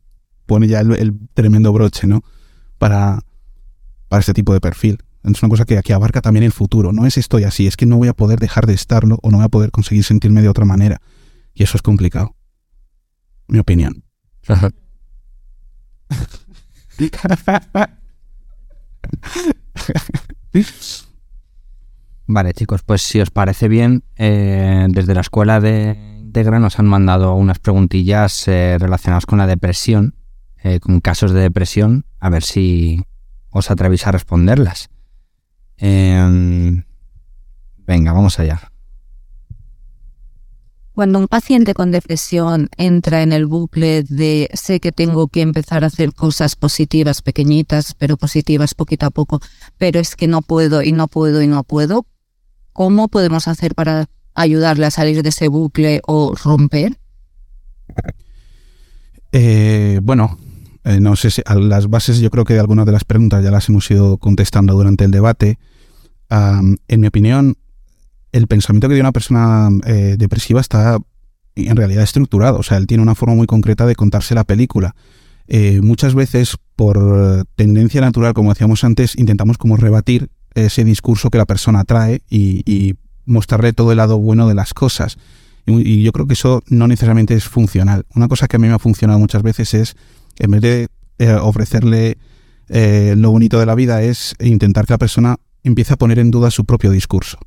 pone 0.46 0.68
ya 0.68 0.80
el, 0.80 0.92
el 0.92 1.18
tremendo 1.34 1.72
broche, 1.72 2.06
¿no? 2.06 2.22
Para, 2.78 3.20
para 4.08 4.20
este 4.20 4.34
tipo 4.34 4.52
de 4.52 4.60
perfil. 4.60 4.98
Es 5.24 5.42
una 5.42 5.50
cosa 5.50 5.64
que, 5.64 5.80
que 5.82 5.92
abarca 5.92 6.20
también 6.20 6.42
el 6.44 6.52
futuro. 6.52 6.92
No 6.92 7.06
es 7.06 7.16
estoy 7.16 7.44
así, 7.44 7.66
es 7.66 7.76
que 7.76 7.86
no 7.86 7.96
voy 7.96 8.08
a 8.08 8.12
poder 8.12 8.40
dejar 8.40 8.66
de 8.66 8.74
estarlo 8.74 9.18
o 9.22 9.30
no 9.30 9.38
voy 9.38 9.46
a 9.46 9.48
poder 9.48 9.70
conseguir 9.70 10.04
sentirme 10.04 10.42
de 10.42 10.48
otra 10.48 10.64
manera. 10.64 11.00
Y 11.54 11.62
eso 11.62 11.76
es 11.76 11.82
complicado. 11.82 12.34
Mi 13.46 13.58
opinión. 13.58 14.02
Vale, 22.34 22.54
chicos, 22.54 22.82
pues 22.82 23.02
si 23.02 23.20
os 23.20 23.30
parece 23.30 23.68
bien, 23.68 24.04
eh, 24.16 24.86
desde 24.88 25.14
la 25.14 25.20
escuela 25.20 25.60
de 25.60 25.98
Integra 26.22 26.58
nos 26.58 26.78
han 26.78 26.86
mandado 26.86 27.34
unas 27.34 27.58
preguntillas 27.58 28.48
eh, 28.48 28.78
relacionadas 28.80 29.26
con 29.26 29.36
la 29.36 29.46
depresión, 29.46 30.14
eh, 30.62 30.80
con 30.80 31.02
casos 31.02 31.32
de 31.32 31.40
depresión, 31.40 32.06
a 32.20 32.30
ver 32.30 32.42
si 32.42 33.04
os 33.50 33.70
atrevéis 33.70 34.06
a 34.06 34.12
responderlas. 34.12 34.88
Em, 35.76 36.84
venga, 37.86 38.14
vamos 38.14 38.38
allá. 38.38 38.72
Cuando 40.94 41.18
un 41.18 41.28
paciente 41.28 41.74
con 41.74 41.90
depresión 41.90 42.70
entra 42.78 43.20
en 43.20 43.32
el 43.32 43.44
bucle 43.44 44.04
de 44.04 44.48
sé 44.54 44.80
que 44.80 44.92
tengo 44.92 45.28
que 45.28 45.42
empezar 45.42 45.84
a 45.84 45.88
hacer 45.88 46.14
cosas 46.14 46.56
positivas, 46.56 47.20
pequeñitas, 47.20 47.94
pero 47.98 48.16
positivas 48.16 48.74
poquito 48.74 49.04
a 49.04 49.10
poco, 49.10 49.40
pero 49.76 50.00
es 50.00 50.16
que 50.16 50.28
no 50.28 50.40
puedo 50.40 50.82
y 50.82 50.92
no 50.92 51.08
puedo 51.08 51.42
y 51.42 51.46
no 51.46 51.62
puedo, 51.64 52.06
¿cómo 52.72 53.08
podemos 53.08 53.48
hacer 53.48 53.74
para 53.74 54.08
ayudarle 54.34 54.86
a 54.86 54.90
salir 54.90 55.22
de 55.22 55.28
ese 55.28 55.48
bucle 55.48 56.00
o 56.06 56.34
romper? 56.34 56.98
Eh, 59.32 60.00
bueno, 60.02 60.38
eh, 60.84 61.00
no 61.00 61.16
sé 61.16 61.30
si 61.30 61.42
a 61.44 61.54
las 61.54 61.88
bases 61.88 62.18
yo 62.20 62.30
creo 62.30 62.44
que 62.44 62.54
de 62.54 62.60
algunas 62.60 62.86
de 62.86 62.92
las 62.92 63.04
preguntas 63.04 63.42
ya 63.42 63.50
las 63.50 63.68
hemos 63.68 63.90
ido 63.90 64.18
contestando 64.18 64.74
durante 64.74 65.04
el 65.04 65.10
debate. 65.10 65.58
En 66.30 67.00
mi 67.00 67.06
opinión, 67.06 67.56
el 68.32 68.46
pensamiento 68.46 68.88
que 68.88 68.94
tiene 68.94 69.06
una 69.06 69.12
persona 69.12 69.68
eh, 69.84 70.16
depresiva 70.18 70.62
está 70.62 70.98
en 71.54 71.76
realidad 71.76 72.02
estructurado. 72.02 72.58
O 72.58 72.62
sea, 72.62 72.78
él 72.78 72.86
tiene 72.86 73.02
una 73.02 73.14
forma 73.14 73.34
muy 73.34 73.46
concreta 73.46 73.84
de 73.84 73.94
contarse 73.94 74.34
la 74.34 74.44
película. 74.44 74.94
Eh, 75.46 75.80
muchas 75.82 76.14
veces, 76.14 76.56
por 76.74 77.44
tendencia 77.54 78.00
natural, 78.00 78.32
como 78.32 78.50
decíamos 78.50 78.82
antes, 78.84 79.18
intentamos 79.18 79.58
como 79.58 79.76
rebatir 79.76 80.30
ese 80.54 80.84
discurso 80.84 81.30
que 81.30 81.38
la 81.38 81.46
persona 81.46 81.84
trae 81.84 82.22
y, 82.28 82.94
mostrarle 83.24 83.72
todo 83.72 83.92
el 83.92 83.98
lado 83.98 84.18
bueno 84.18 84.48
de 84.48 84.54
las 84.54 84.74
cosas. 84.74 85.16
Y, 85.66 86.02
yo 86.02 86.10
creo 86.12 86.26
que 86.26 86.32
eso 86.32 86.62
no 86.68 86.88
necesariamente 86.88 87.34
es 87.34 87.44
funcional. 87.44 88.04
Una 88.14 88.26
cosa 88.26 88.48
que 88.48 88.56
a 88.56 88.58
mí 88.58 88.66
me 88.66 88.74
ha 88.74 88.80
funcionado 88.80 89.18
muchas 89.18 89.42
veces 89.42 89.74
es, 89.74 89.96
en 90.38 90.50
vez 90.50 90.60
de 90.60 90.88
eh, 91.18 91.32
ofrecerle 91.34 92.18
eh, 92.68 93.14
lo 93.16 93.30
bonito 93.30 93.60
de 93.60 93.66
la 93.66 93.76
vida, 93.76 94.02
es 94.02 94.34
intentar 94.40 94.86
que 94.86 94.94
la 94.94 94.98
persona 94.98 95.36
empiece 95.62 95.94
a 95.94 95.96
poner 95.96 96.18
en 96.18 96.32
duda 96.32 96.50
su 96.50 96.64
propio 96.64 96.90
discurso. 96.90 97.38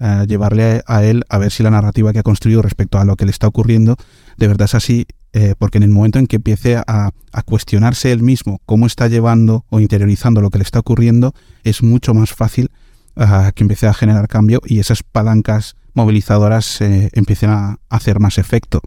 A 0.00 0.24
llevarle 0.24 0.82
a 0.86 1.04
él 1.04 1.22
a 1.28 1.38
ver 1.38 1.52
si 1.52 1.62
la 1.62 1.70
narrativa 1.70 2.12
que 2.12 2.18
ha 2.18 2.24
construido 2.24 2.60
respecto 2.60 2.98
a 2.98 3.04
lo 3.04 3.14
que 3.14 3.24
le 3.24 3.30
está 3.30 3.46
ocurriendo 3.46 3.96
de 4.36 4.48
verdad 4.48 4.64
es 4.64 4.74
así, 4.74 5.06
eh, 5.34 5.54
porque 5.58 5.78
en 5.78 5.84
el 5.84 5.88
momento 5.88 6.18
en 6.18 6.26
que 6.26 6.36
empiece 6.36 6.76
a, 6.76 7.10
cuestionarse 7.46 8.12
él 8.12 8.22
mismo 8.22 8.60
cómo 8.66 8.86
está 8.86 9.08
llevando 9.08 9.64
o 9.70 9.80
interiorizando 9.80 10.42
lo 10.42 10.50
que 10.50 10.58
le 10.58 10.64
está 10.64 10.78
ocurriendo, 10.80 11.34
es 11.64 11.82
mucho 11.82 12.12
más 12.12 12.32
fácil 12.32 12.70
ah, 13.16 13.50
que 13.54 13.64
empiece 13.64 13.86
a 13.86 13.94
generar 13.94 14.28
cambio 14.28 14.60
y 14.66 14.78
esas 14.78 15.02
palancas 15.02 15.74
movilizadoras 15.94 16.82
eh, 16.82 17.08
empiecen 17.14 17.48
a 17.48 17.78
hacer 17.88 18.20
más 18.20 18.36
efecto. 18.36 18.82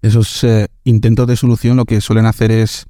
Esos 0.00 0.42
eh, 0.44 0.68
intentos 0.84 1.26
de 1.26 1.36
solución 1.36 1.76
lo 1.76 1.84
que 1.84 2.00
suelen 2.00 2.24
hacer 2.24 2.50
es, 2.50 2.86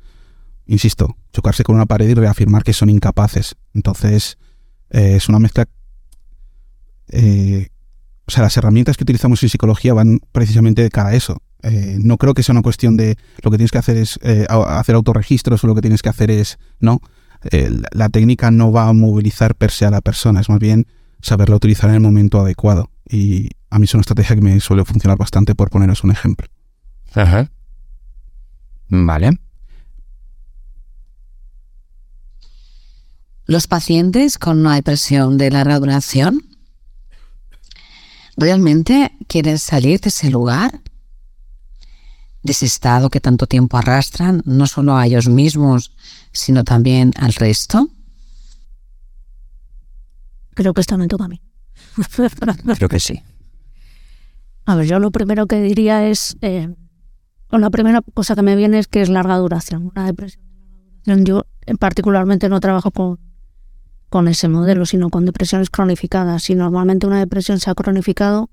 insisto, 0.67 1.17
chocarse 1.33 1.65
con 1.65 1.75
una 1.75 1.87
pared 1.87 2.09
y 2.09 2.15
reafirmar 2.15 2.63
que 2.63 2.73
son 2.73 2.89
incapaces. 2.89 3.57
Entonces, 3.75 4.39
es 4.91 5.29
una 5.29 5.39
mezcla... 5.39 5.67
o 7.13 8.31
sea, 8.31 8.43
las 8.43 8.57
herramientas 8.57 8.97
que 8.97 9.05
utilizamos 9.05 9.43
en 9.43 9.49
psicología 9.49 9.95
van 9.95 10.21
precisamente 10.31 10.83
de 10.83 10.91
cara 10.91 11.11
a 11.11 11.15
eso. 11.15 11.43
Eh, 11.63 11.99
no 12.01 12.17
creo 12.17 12.35
que 12.35 12.43
sea 12.43 12.53
una 12.53 12.63
cuestión 12.63 12.97
de 12.97 13.17
lo 13.43 13.51
que 13.51 13.57
tienes 13.57 13.71
que 13.71 13.79
hacer 13.79 13.97
es 13.97 14.19
eh, 14.23 14.47
hacer 14.49 14.95
autorregistros 14.95 15.63
o 15.63 15.67
lo 15.67 15.75
que 15.75 15.81
tienes 15.83 16.03
que 16.03 16.09
hacer 16.09 16.31
es... 16.31 16.59
No, 16.81 17.01
Eh, 17.51 17.71
la, 17.71 17.89
la 17.93 18.09
técnica 18.09 18.53
no 18.53 18.71
va 18.71 18.89
a 18.89 18.93
movilizar 18.93 19.57
per 19.57 19.73
se 19.73 19.85
a 19.85 19.91
la 19.91 20.01
persona, 20.01 20.41
es 20.41 20.49
más 20.49 20.61
bien 20.61 20.87
saberla 21.21 21.57
utilizar 21.57 21.91
en 21.91 21.97
el 21.97 22.01
momento 22.01 22.39
adecuado. 22.39 22.91
Y 23.11 23.49
a 23.69 23.79
mí 23.79 23.85
es 23.85 23.95
una 23.95 24.03
estrategia 24.03 24.37
que 24.37 24.43
me 24.43 24.61
suele 24.61 24.85
funcionar 24.85 25.19
bastante 25.19 25.55
por 25.55 25.69
poneros 25.69 26.05
un 26.05 26.13
ejemplo. 26.13 26.47
Vale. 28.89 29.39
Los 33.47 33.67
pacientes 33.67 34.39
con 34.39 34.59
una 34.61 34.75
depresión 34.77 35.37
de 35.37 35.51
larga 35.51 35.81
duración 35.81 36.43
realmente 38.37 39.13
quieren 39.27 39.59
salir 39.59 40.01
de 40.01 40.11
ese 40.11 40.31
lugar. 40.31 40.82
De 42.43 42.53
ese 42.53 42.67
estado 42.67 43.11
que 43.11 43.21
tanto 43.21 43.47
tiempo 43.47 43.77
arrastran, 43.77 44.43
no 44.45 44.67
solo 44.67 44.97
a 44.97 45.07
ellos 45.07 45.29
mismos, 45.29 45.95
sino 46.33 46.65
también 46.65 47.13
al 47.17 47.33
resto? 47.35 47.89
Creo 50.55 50.75
que 50.75 50.81
esto 50.81 50.99
me 50.99 51.09
toca 51.09 51.25
a 51.25 51.29
mí. 51.29 51.41
Creo 52.77 52.89
que 52.89 53.01
sí. 53.01 53.23
A 54.65 54.77
ver, 54.77 54.87
yo 54.87 54.99
lo 54.99 55.11
primero 55.11 55.47
que 55.47 55.61
diría 55.61 56.07
es, 56.07 56.37
eh, 56.41 56.75
la 57.51 57.71
primera 57.71 58.03
cosa 58.15 58.35
que 58.35 58.43
me 58.43 58.57
viene 58.57 58.79
es 58.79 58.87
que 58.87 59.03
es 59.03 59.09
larga 59.09 59.37
duración, 59.39 59.91
una 59.95 60.07
depresión. 60.07 60.43
Yo 61.05 61.47
particularmente 61.79 62.49
no 62.49 62.61
trabajo 62.61 62.91
con, 62.91 63.19
con 64.09 64.29
ese 64.29 64.49
modelo, 64.49 64.87
sino 64.87 65.11
con 65.11 65.27
depresiones 65.27 65.71
cronificadas. 65.71 66.45
Si 66.45 66.55
normalmente 66.55 67.07
una 67.07 67.19
depresión 67.19 67.59
se 67.59 67.71
ha 67.71 67.75
cronificado, 67.75 68.51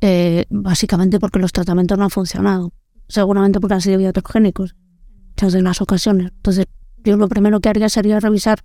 eh, 0.00 0.46
básicamente 0.50 1.18
porque 1.18 1.38
los 1.38 1.52
tratamientos 1.52 1.98
no 1.98 2.04
han 2.04 2.10
funcionado, 2.10 2.72
seguramente 3.08 3.60
porque 3.60 3.74
han 3.74 3.80
sido 3.80 4.00
iatrogénicos 4.00 4.74
en 5.08 5.28
muchas 5.28 5.52
de 5.52 5.62
las 5.62 5.80
ocasiones. 5.80 6.32
Entonces, 6.34 6.66
yo 7.04 7.16
lo 7.16 7.28
primero 7.28 7.60
que 7.60 7.68
haría 7.68 7.88
sería 7.88 8.20
revisar 8.20 8.60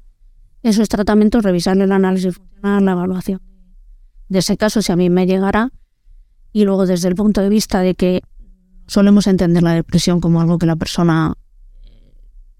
esos 0.62 0.89
tratamientos, 0.89 1.43
revisar 1.43 1.77
el 1.77 1.91
análisis 1.91 2.36
funcional, 2.36 2.86
la 2.86 2.91
evaluación 2.91 3.41
de 4.34 4.39
ese 4.39 4.58
caso, 4.58 4.82
si 4.82 4.91
a 4.91 4.95
mí 4.95 5.10
me 5.10 5.25
llegara, 5.25 5.71
y 6.51 6.65
luego 6.65 6.86
desde 6.86 7.08
el 7.08 7.15
punto 7.15 7.41
de 7.41 7.49
vista 7.49 7.79
de 7.82 7.95
que 7.95 8.21
solemos 8.88 9.27
entender 9.27 9.63
la 9.63 9.73
depresión 9.73 10.19
como 10.19 10.41
algo 10.41 10.58
que 10.58 10.65
la 10.65 10.75
persona 10.75 11.36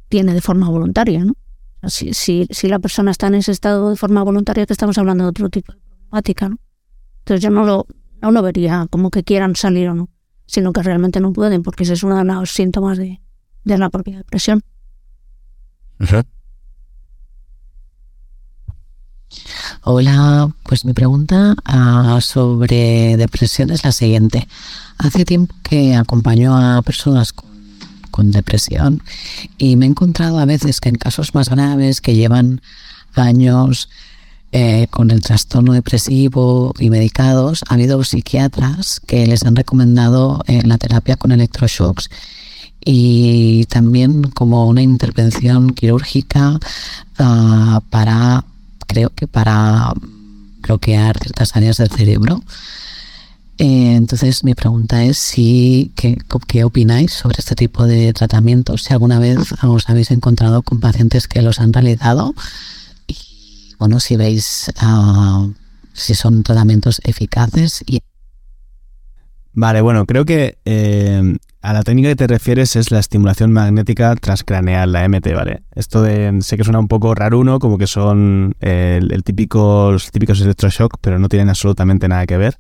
tiene 0.08 0.34
de 0.34 0.41
forma 0.41 0.69
voluntaria, 0.69 1.26
¿no? 1.26 1.34
Si, 1.89 2.13
si, 2.13 2.48
si 2.50 2.69
la 2.69 2.80
persona 2.80 3.12
está 3.12 3.28
en 3.28 3.36
ese 3.36 3.52
estado 3.52 3.89
de 3.89 3.98
forma 3.98 4.24
voluntaria, 4.24 4.65
que 4.65 4.74
estamos 4.74 4.98
hablando 4.98 5.26
de 5.26 5.30
otro 5.32 5.50
tipo 5.50 5.74
de 5.74 5.80
problemática, 5.80 6.50
¿no? 6.50 6.58
Entonces 7.19 7.43
yo 7.43 7.50
no 7.50 7.65
lo, 7.65 7.88
no 8.22 8.32
lo 8.32 8.41
vería 8.41 8.88
como 8.89 9.10
que 9.10 9.24
quieran 9.24 9.56
salir 9.56 9.89
o 9.89 9.96
no, 9.96 10.10
sino 10.46 10.74
que 10.74 10.84
realmente 10.84 11.20
no 11.20 11.34
pueden, 11.34 11.64
porque 11.64 11.84
ese 11.84 11.94
es 11.94 12.04
uno 12.04 12.18
de 12.18 12.24
los 12.24 12.52
síntomas 12.52 12.98
de, 12.98 13.22
de 13.64 13.78
la 13.78 13.90
propia 13.90 14.18
depresión. 14.18 14.62
Hola, 19.84 20.50
pues 20.64 20.86
mi 20.86 20.94
pregunta 20.94 21.56
ah, 21.66 22.20
sobre 22.22 23.18
depresión 23.18 23.70
es 23.72 23.84
la 23.84 23.92
siguiente. 23.92 24.48
Hace 24.98 25.26
tiempo 25.26 25.56
que 25.64 25.96
acompaño 25.96 26.56
a 26.56 26.82
personas 26.82 27.34
con, 27.34 27.50
con, 28.12 28.32
depresión 28.32 29.02
y 29.58 29.76
me 29.76 29.86
he 29.86 29.90
encontrado 29.90 30.40
a 30.40 30.46
veces 30.46 30.80
que 30.80 30.90
en 30.90 30.96
casos 30.96 31.34
más 31.34 31.50
graves 31.50 32.00
que 32.00 32.16
llevan 32.16 32.62
años 33.16 33.90
eh, 34.56 34.86
con 34.92 35.10
el 35.10 35.22
trastorno 35.22 35.74
depresivo 35.74 36.76
y 36.78 36.92
medicados, 36.92 37.63
ha 37.68 37.74
habido 37.74 38.04
psiquiatras 38.04 39.00
que 39.00 39.26
les 39.26 39.44
han 39.46 39.56
recomendado 39.56 40.44
eh, 40.46 40.62
la 40.63 40.78
terapia 40.78 41.16
con 41.16 41.32
electroshocks 41.32 42.08
y 42.86 43.66
también 43.66 44.22
como 44.22 44.68
una 44.68 44.84
intervención 44.84 45.72
quirúrgica 45.72 46.60
uh, 47.20 47.82
para 47.89 48.46
creo 48.86 49.10
que 49.10 49.26
para 49.26 49.92
bloquear 50.62 51.18
ciertas 51.18 51.56
áreas 51.56 51.78
del 51.78 51.89
cerebro. 51.89 52.44
Eh, 53.58 53.96
entonces 53.96 54.44
mi 54.44 54.54
pregunta 54.54 55.04
es 55.04 55.18
si 55.18 55.92
¿qué, 55.96 56.16
qué 56.46 56.63
opináis 56.63 57.12
sobre 57.12 57.39
este 57.39 57.56
tipo 57.56 57.88
de 57.88 58.13
tratamientos, 58.13 58.84
si 58.84 58.94
alguna 58.94 59.18
vez 59.18 59.39
os 59.63 59.89
habéis 59.89 60.12
encontrado 60.12 60.62
con 60.62 60.80
pacientes 60.80 61.28
que 61.28 61.42
los 61.42 61.60
han 61.60 61.74
realizado 61.74 62.36
bueno, 63.80 64.00
si 64.00 64.16
veis 64.16 64.72
uh, 64.82 65.52
si 65.94 66.16
son 66.16 66.44
tratamientos 66.44 67.02
eficaces. 67.04 67.84
Y... 67.86 68.02
Vale, 69.54 69.82
bueno, 69.82 70.06
creo 70.06 70.26
que 70.26 70.58
eh, 70.66 71.38
a 71.62 71.74
la 71.74 71.84
técnica 71.84 72.10
que 72.10 72.16
te 72.16 72.28
refieres 72.28 72.76
es 72.76 72.92
la 72.92 73.00
estimulación 73.00 73.54
magnética 73.54 74.16
transcraneal, 74.16 74.92
la 74.92 75.08
MT, 75.08 75.34
¿vale? 75.34 75.64
Esto 75.76 76.02
de, 76.02 76.40
sé 76.42 76.58
que 76.58 76.64
suena 76.64 76.80
un 76.80 76.88
poco 76.88 77.16
raruno, 77.16 77.60
como 77.60 77.78
que 77.78 77.88
son 77.88 78.56
eh, 78.60 79.00
el, 79.02 79.24
típico, 79.24 79.92
los 79.92 80.12
típicos 80.12 80.42
electroshock, 80.42 80.98
pero 81.00 81.20
no 81.20 81.30
tienen 81.30 81.50
absolutamente 81.50 82.08
nada 82.08 82.26
que 82.26 82.38
ver. 82.38 82.60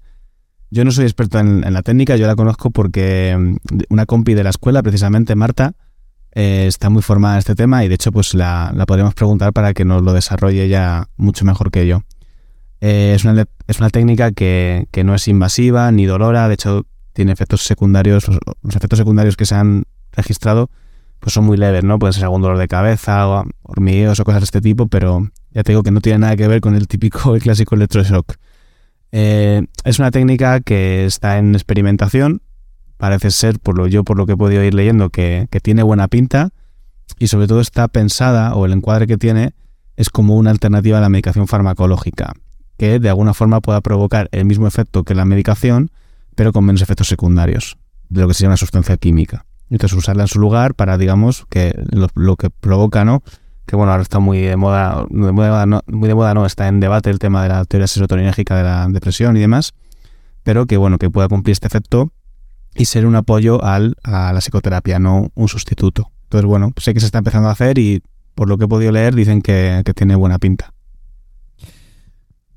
Yo 0.69 0.85
no 0.85 0.91
soy 0.91 1.03
experto 1.03 1.39
en, 1.39 1.61
la 1.71 1.81
técnica, 1.81 2.15
yo 2.15 2.27
la 2.27 2.35
conozco 2.35 2.71
porque 2.71 3.35
mm, 3.37 3.79
una 3.89 4.05
compi 4.05 4.35
de 4.35 4.43
la 4.43 4.51
escuela, 4.51 4.81
precisamente 4.81 5.35
Marta, 5.35 5.73
eh, 6.35 6.65
está 6.67 6.89
muy 6.89 7.01
formada 7.01 7.35
en 7.35 7.39
este 7.39 7.55
tema 7.55 7.83
y 7.85 7.87
de 7.87 7.95
hecho 7.95 8.11
pues 8.11 8.33
la, 8.33 8.71
la 8.75 8.85
podríamos 8.85 9.13
preguntar 9.13 9.53
para 9.53 9.73
que 9.73 9.85
nos 9.85 10.01
lo 10.01 10.13
desarrolle 10.13 10.67
ya 10.67 11.07
mucho 11.17 11.45
mejor 11.45 11.71
que 11.71 11.87
yo. 11.87 12.03
Eh, 12.81 13.13
es, 13.15 13.23
una, 13.23 13.45
es 13.67 13.79
una 13.79 13.89
técnica 13.89 14.31
que, 14.31 14.87
que 14.91 15.03
no 15.03 15.15
es 15.15 15.27
invasiva 15.27 15.91
ni 15.91 16.05
dolora, 16.05 16.47
de 16.47 16.55
hecho 16.55 16.85
tiene 17.13 17.31
efectos 17.31 17.63
secundarios, 17.63 18.27
los, 18.27 18.75
efectos 18.75 18.99
secundarios 18.99 19.37
que 19.37 19.45
se 19.45 19.55
han 19.55 19.85
registrado 20.11 20.69
pues 21.19 21.33
son 21.33 21.45
muy 21.45 21.55
leves, 21.55 21.85
¿no? 21.85 21.97
Pueden 21.99 22.11
ser 22.11 22.25
algún 22.25 22.41
dolor 22.41 22.57
de 22.57 22.67
cabeza 22.67 23.29
o 23.29 23.45
hormigueos 23.61 24.19
o 24.19 24.25
cosas 24.25 24.41
de 24.41 24.45
este 24.45 24.59
tipo, 24.59 24.87
pero 24.87 25.29
ya 25.51 25.63
te 25.63 25.71
digo 25.71 25.81
que 25.81 25.91
no 25.91 26.01
tiene 26.01 26.19
nada 26.19 26.35
que 26.35 26.47
ver 26.49 26.59
con 26.59 26.75
el 26.75 26.87
típico, 26.89 27.35
el 27.35 27.41
clásico 27.41 27.75
electroshock. 27.75 28.33
Eh, 29.13 29.65
es 29.85 29.99
una 29.99 30.11
técnica 30.11 30.59
que 30.59 31.05
está 31.05 31.37
en 31.37 31.55
experimentación, 31.55 32.41
parece 33.03 33.31
ser, 33.31 33.59
por 33.59 33.77
lo 33.77 33.87
yo 33.87 34.05
por 34.05 34.15
lo 34.15 34.25
que 34.25 34.31
he 34.31 34.37
podido 34.37 34.63
ir 34.63 34.73
leyendo, 34.73 35.09
que, 35.09 35.49
que 35.51 35.59
tiene 35.59 35.83
buena 35.83 36.07
pinta 36.07 36.51
y 37.19 37.27
sobre 37.27 37.47
todo 37.47 37.59
está 37.59 37.89
pensada, 37.89 38.55
o 38.55 38.65
el 38.65 38.71
encuadre 38.71 39.07
que 39.07 39.17
tiene, 39.17 39.55
es 39.97 40.09
como 40.09 40.37
una 40.37 40.51
alternativa 40.51 40.99
a 40.99 41.01
la 41.01 41.09
medicación 41.09 41.49
farmacológica, 41.49 42.31
que 42.77 42.99
de 42.99 43.09
alguna 43.09 43.33
forma 43.33 43.59
pueda 43.59 43.81
provocar 43.81 44.29
el 44.31 44.45
mismo 44.45 44.67
efecto 44.67 45.03
que 45.03 45.15
la 45.15 45.25
medicación, 45.25 45.91
pero 46.35 46.53
con 46.53 46.63
menos 46.63 46.81
efectos 46.81 47.09
secundarios 47.09 47.77
de 48.07 48.21
lo 48.21 48.29
que 48.29 48.35
se 48.35 48.43
llama 48.43 48.55
sustancia 48.55 48.95
química. 48.95 49.47
Entonces 49.69 49.97
usarla 49.97 50.23
en 50.23 50.29
su 50.29 50.39
lugar 50.39 50.73
para, 50.73 50.97
digamos, 50.97 51.45
que 51.49 51.75
lo, 51.91 52.37
que 52.37 52.51
provoca, 52.51 53.03
¿no? 53.03 53.21
Que 53.65 53.75
bueno, 53.75 53.91
ahora 53.91 54.03
está 54.03 54.19
muy 54.19 54.39
de 54.39 54.55
moda, 54.55 55.05
de 55.09 55.31
moda 55.33 55.65
no, 55.65 55.81
muy 55.87 56.07
de 56.07 56.15
moda 56.15 56.33
no, 56.33 56.45
está 56.45 56.69
en 56.69 56.79
debate 56.79 57.09
el 57.09 57.19
tema 57.19 57.43
de 57.43 57.49
la 57.49 57.65
teoría 57.65 57.87
serotoninérgica 57.87 58.55
de 58.55 58.63
la 58.63 58.87
depresión 58.87 59.35
y 59.35 59.41
demás, 59.41 59.73
pero 60.43 60.67
que 60.67 60.77
bueno, 60.77 60.99
que 60.99 61.09
pueda 61.09 61.27
cumplir 61.27 61.51
este 61.51 61.67
efecto 61.67 62.13
y 62.75 62.85
ser 62.85 63.05
un 63.05 63.15
apoyo 63.15 63.63
al, 63.63 63.95
a 64.03 64.33
la 64.33 64.39
psicoterapia, 64.39 64.99
no 64.99 65.31
un 65.35 65.47
sustituto. 65.47 66.11
Entonces, 66.23 66.45
bueno, 66.47 66.73
sé 66.77 66.93
que 66.93 66.99
se 66.99 67.05
está 67.05 67.19
empezando 67.19 67.49
a 67.49 67.51
hacer 67.51 67.77
y 67.77 68.01
por 68.35 68.49
lo 68.49 68.57
que 68.57 68.65
he 68.65 68.67
podido 68.67 68.91
leer 68.91 69.13
dicen 69.13 69.41
que, 69.41 69.81
que 69.85 69.93
tiene 69.93 70.15
buena 70.15 70.39
pinta. 70.39 70.73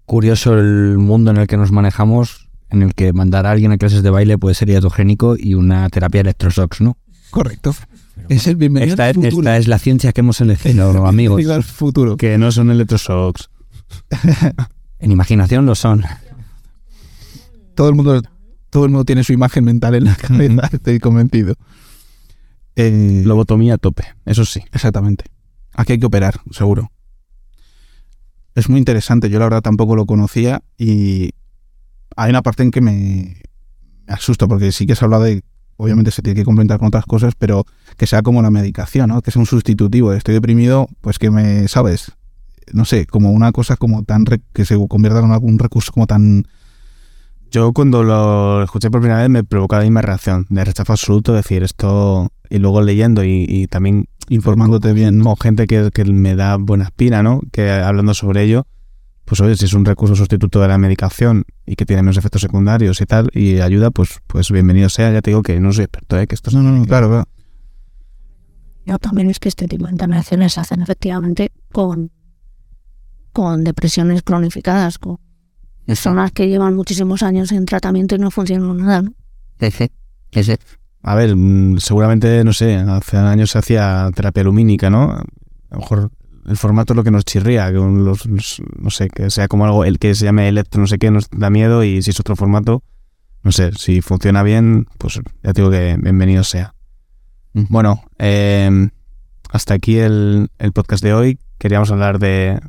Curioso 0.07 0.57
el 0.59 0.99
mundo 0.99 1.31
en 1.33 1.37
el 1.37 1.47
que 1.47 1.57
nos 1.57 1.73
manejamos, 1.73 2.49
en 2.71 2.83
el 2.83 2.95
que 2.95 3.13
mandar 3.13 3.47
a 3.47 3.51
alguien 3.51 3.73
a 3.73 3.79
clases 3.79 4.03
de 4.03 4.11
baile 4.11 4.39
puede 4.39 4.55
ser 4.55 4.71
iatogénico 4.71 5.37
y 5.39 5.55
una 5.55 5.89
terapia 5.91 6.21
electroshocks, 6.23 6.81
¿no? 6.81 6.97
Correcto. 7.31 7.75
Es 8.29 8.47
el 8.47 8.57
bienvenido 8.57 8.93
esta, 8.93 9.11
es, 9.11 9.17
esta 9.17 9.57
es 9.57 9.69
la 9.69 9.79
ciencia 9.79 10.13
que 10.13 10.21
hemos 10.21 10.41
elegido, 10.41 11.07
amigos. 11.07 11.47
al 11.49 11.63
futuro. 11.63 12.17
Que 12.17 12.39
no 12.39 12.51
son 12.53 12.71
electroshocks. 12.71 13.51
en 14.99 15.11
imaginación 15.11 15.67
lo 15.67 15.75
son. 15.75 16.05
Todo 17.75 17.89
el 17.91 17.95
mundo, 17.95 18.23
todo 18.77 18.85
el 18.85 18.91
mundo 18.91 19.07
tiene 19.07 19.25
su 19.25 19.33
imagen 19.33 19.65
mental 19.65 19.95
en 19.95 20.05
la 20.05 20.15
cabeza, 20.17 20.69
estoy 20.73 20.99
convencido. 20.99 21.55
Eh, 22.75 23.23
Lobotomía 23.25 23.73
a 23.73 23.79
tope, 23.79 24.05
eso 24.27 24.45
sí. 24.45 24.65
Exactamente. 24.71 25.25
Aquí 25.73 25.95
hay 25.95 25.99
que 25.99 26.05
operar, 26.05 26.41
seguro. 26.51 26.93
Es 28.55 28.69
muy 28.69 28.79
interesante, 28.79 29.31
yo 29.31 29.39
la 29.39 29.47
verdad 29.47 29.63
tampoco 29.63 29.97
lo 29.97 30.05
conocía 30.05 30.63
y 30.77 31.31
hay 32.17 32.29
una 32.29 32.43
parte 32.43 32.65
en 32.65 32.71
que 32.71 32.83
me, 32.83 33.41
asusto, 34.09 34.47
porque 34.47 34.71
sí 34.73 34.87
que 34.87 34.95
se 34.95 35.07
habla 35.07 35.21
de, 35.21 35.43
obviamente 35.79 36.11
se 36.11 36.21
tiene 36.21 36.39
que 36.39 36.45
complementar 36.45 36.79
con 36.79 36.89
otras 36.89 37.07
cosas, 37.07 37.33
pero 37.39 37.65
que 37.97 38.07
sea 38.07 38.21
como 38.21 38.43
la 38.43 38.51
medicación, 38.51 39.09
¿no? 39.09 39.23
Que 39.23 39.31
sea 39.31 39.41
un 39.41 39.47
sustitutivo. 39.47 40.13
Estoy 40.13 40.35
deprimido, 40.35 40.87
pues 41.01 41.19
que 41.19 41.31
me, 41.31 41.67
¿sabes? 41.69 42.13
No 42.75 42.85
sé, 42.85 43.07
como 43.07 43.31
una 43.31 43.53
cosa 43.53 43.79
como 43.79 44.03
tan, 44.03 44.27
que 44.53 44.67
se 44.67 44.77
convierta 44.87 45.21
en 45.21 45.33
algún 45.33 45.59
recurso 45.59 45.93
como 45.93 46.07
tan... 46.07 46.47
Yo 47.57 47.73
cuando 47.73 48.05
lo 48.05 48.63
escuché 48.63 48.91
por 48.91 49.01
primera 49.01 49.23
vez 49.23 49.31
me 49.31 49.43
provocaba 49.43 49.81
la 49.81 49.87
misma 49.87 50.03
reacción, 50.03 50.45
de 50.51 50.63
rechazo 50.63 50.93
absoluto, 50.93 51.33
decir 51.33 51.63
esto, 51.63 52.31
y 52.51 52.59
luego 52.59 52.83
leyendo 52.83 53.25
y, 53.25 53.67
también 53.69 54.09
informándote 54.29 54.93
bien, 54.93 55.21
¿no? 55.21 55.35
gente 55.37 55.67
que, 55.67 55.91
que, 55.91 56.05
me 56.05 56.37
da 56.37 56.59
buena 56.59 56.85
espina, 56.85 57.23
¿no? 57.23 57.41
Que 57.53 57.71
hablando 57.71 58.13
sobre 58.13 58.43
ello, 58.43 58.67
pues 59.25 59.41
oye, 59.41 59.57
si 59.57 59.65
es 59.65 59.73
un 59.73 59.87
recurso 59.87 60.15
sustituto 60.15 60.61
de 60.61 60.69
la 60.69 60.77
medicación 60.77 61.47
y 61.65 61.77
que 61.77 61.87
tiene 61.87 62.03
menos 62.03 62.19
efectos 62.19 62.43
secundarios 62.43 63.01
y 63.01 63.07
tal, 63.07 63.31
y 63.33 63.61
ayuda, 63.61 63.91
pues, 63.91 64.21
pues 64.27 64.51
bienvenido 64.51 64.91
sea. 64.91 65.11
Ya 65.11 65.23
te 65.23 65.31
digo 65.31 65.41
que 65.41 65.59
no 65.59 65.73
soy 65.73 65.85
experto, 65.85 66.19
¿eh? 66.19 66.27
que 66.27 66.35
esto 66.35 66.51
No, 66.51 66.61
no, 66.61 66.73
no, 66.73 66.85
claro, 66.85 67.09
claro. 67.09 67.25
Yo 68.85 68.99
también 68.99 69.31
es 69.31 69.41
que 69.41 69.49
este 69.49 69.67
tipo 69.67 69.87
de 69.87 69.93
intervenciones 69.93 70.53
se 70.53 70.61
hacen 70.61 70.83
efectivamente 70.83 71.53
con, 71.73 72.11
con 73.33 73.65
depresiones 73.65 74.23
cronificadas, 74.23 74.99
con 74.99 75.17
personas 75.87 76.33
que 76.33 76.49
llevan 76.49 76.75
muchísimos 76.75 77.23
años 77.23 77.53
en 77.53 77.65
tratamiento 77.65 78.17
y 78.17 78.19
no 78.19 78.31
funcionan 78.31 78.77
nada, 78.77 79.03
¿no? 79.03 79.13
Ese, 79.59 79.93
ese. 80.33 80.59
A 81.03 81.15
ver, 81.15 81.35
mm, 81.37 81.79
seguramente, 81.79 82.43
no 82.45 82.53
sé, 82.53 82.75
hace 82.75 83.17
años 83.17 83.51
se 83.51 83.59
hacía 83.59 84.11
terapia 84.15 84.43
lumínica, 84.43 84.91
¿no? 84.91 85.13
A 85.13 85.25
lo 85.71 85.79
mejor 85.79 86.11
el 86.47 86.57
formato 86.57 86.93
es 86.93 86.97
lo 86.97 87.05
que 87.05 87.11
nos 87.11 87.25
chirría, 87.25 87.69
que 87.69 87.79
no 87.79 88.91
sé, 88.91 89.09
que 89.09 89.31
sea 89.31 89.49
como 89.49 89.65
algo, 89.65 89.85
el 89.85 89.99
que 89.99 90.15
se 90.15 90.25
llame 90.25 90.49
electro, 90.49 90.81
no 90.81 90.87
sé 90.87 90.99
qué, 90.99 91.11
nos 91.11 91.29
da 91.31 91.51
miedo 91.51 91.85
y 91.85 92.03
si 92.03 92.11
es 92.11 92.21
otro 92.21 92.37
formato, 92.37 92.83
no 93.43 93.53
sé, 93.53 93.73
si 93.73 94.01
funciona 94.01 94.43
bien, 94.43 94.87
pues 94.99 95.21
ya 95.43 95.53
te 95.53 95.61
digo 95.61 95.71
que 95.71 95.97
bienvenido 96.01 96.43
sea. 96.43 96.75
Bueno, 97.53 98.05
eh, 98.19 98.89
hasta 99.51 99.75
aquí 99.75 99.99
el, 99.99 100.51
el, 100.59 100.73
podcast 100.73 101.03
de 101.03 101.15
hoy. 101.15 101.39
Queríamos 101.59 101.91
hablar 101.91 102.19
de, 102.19 102.61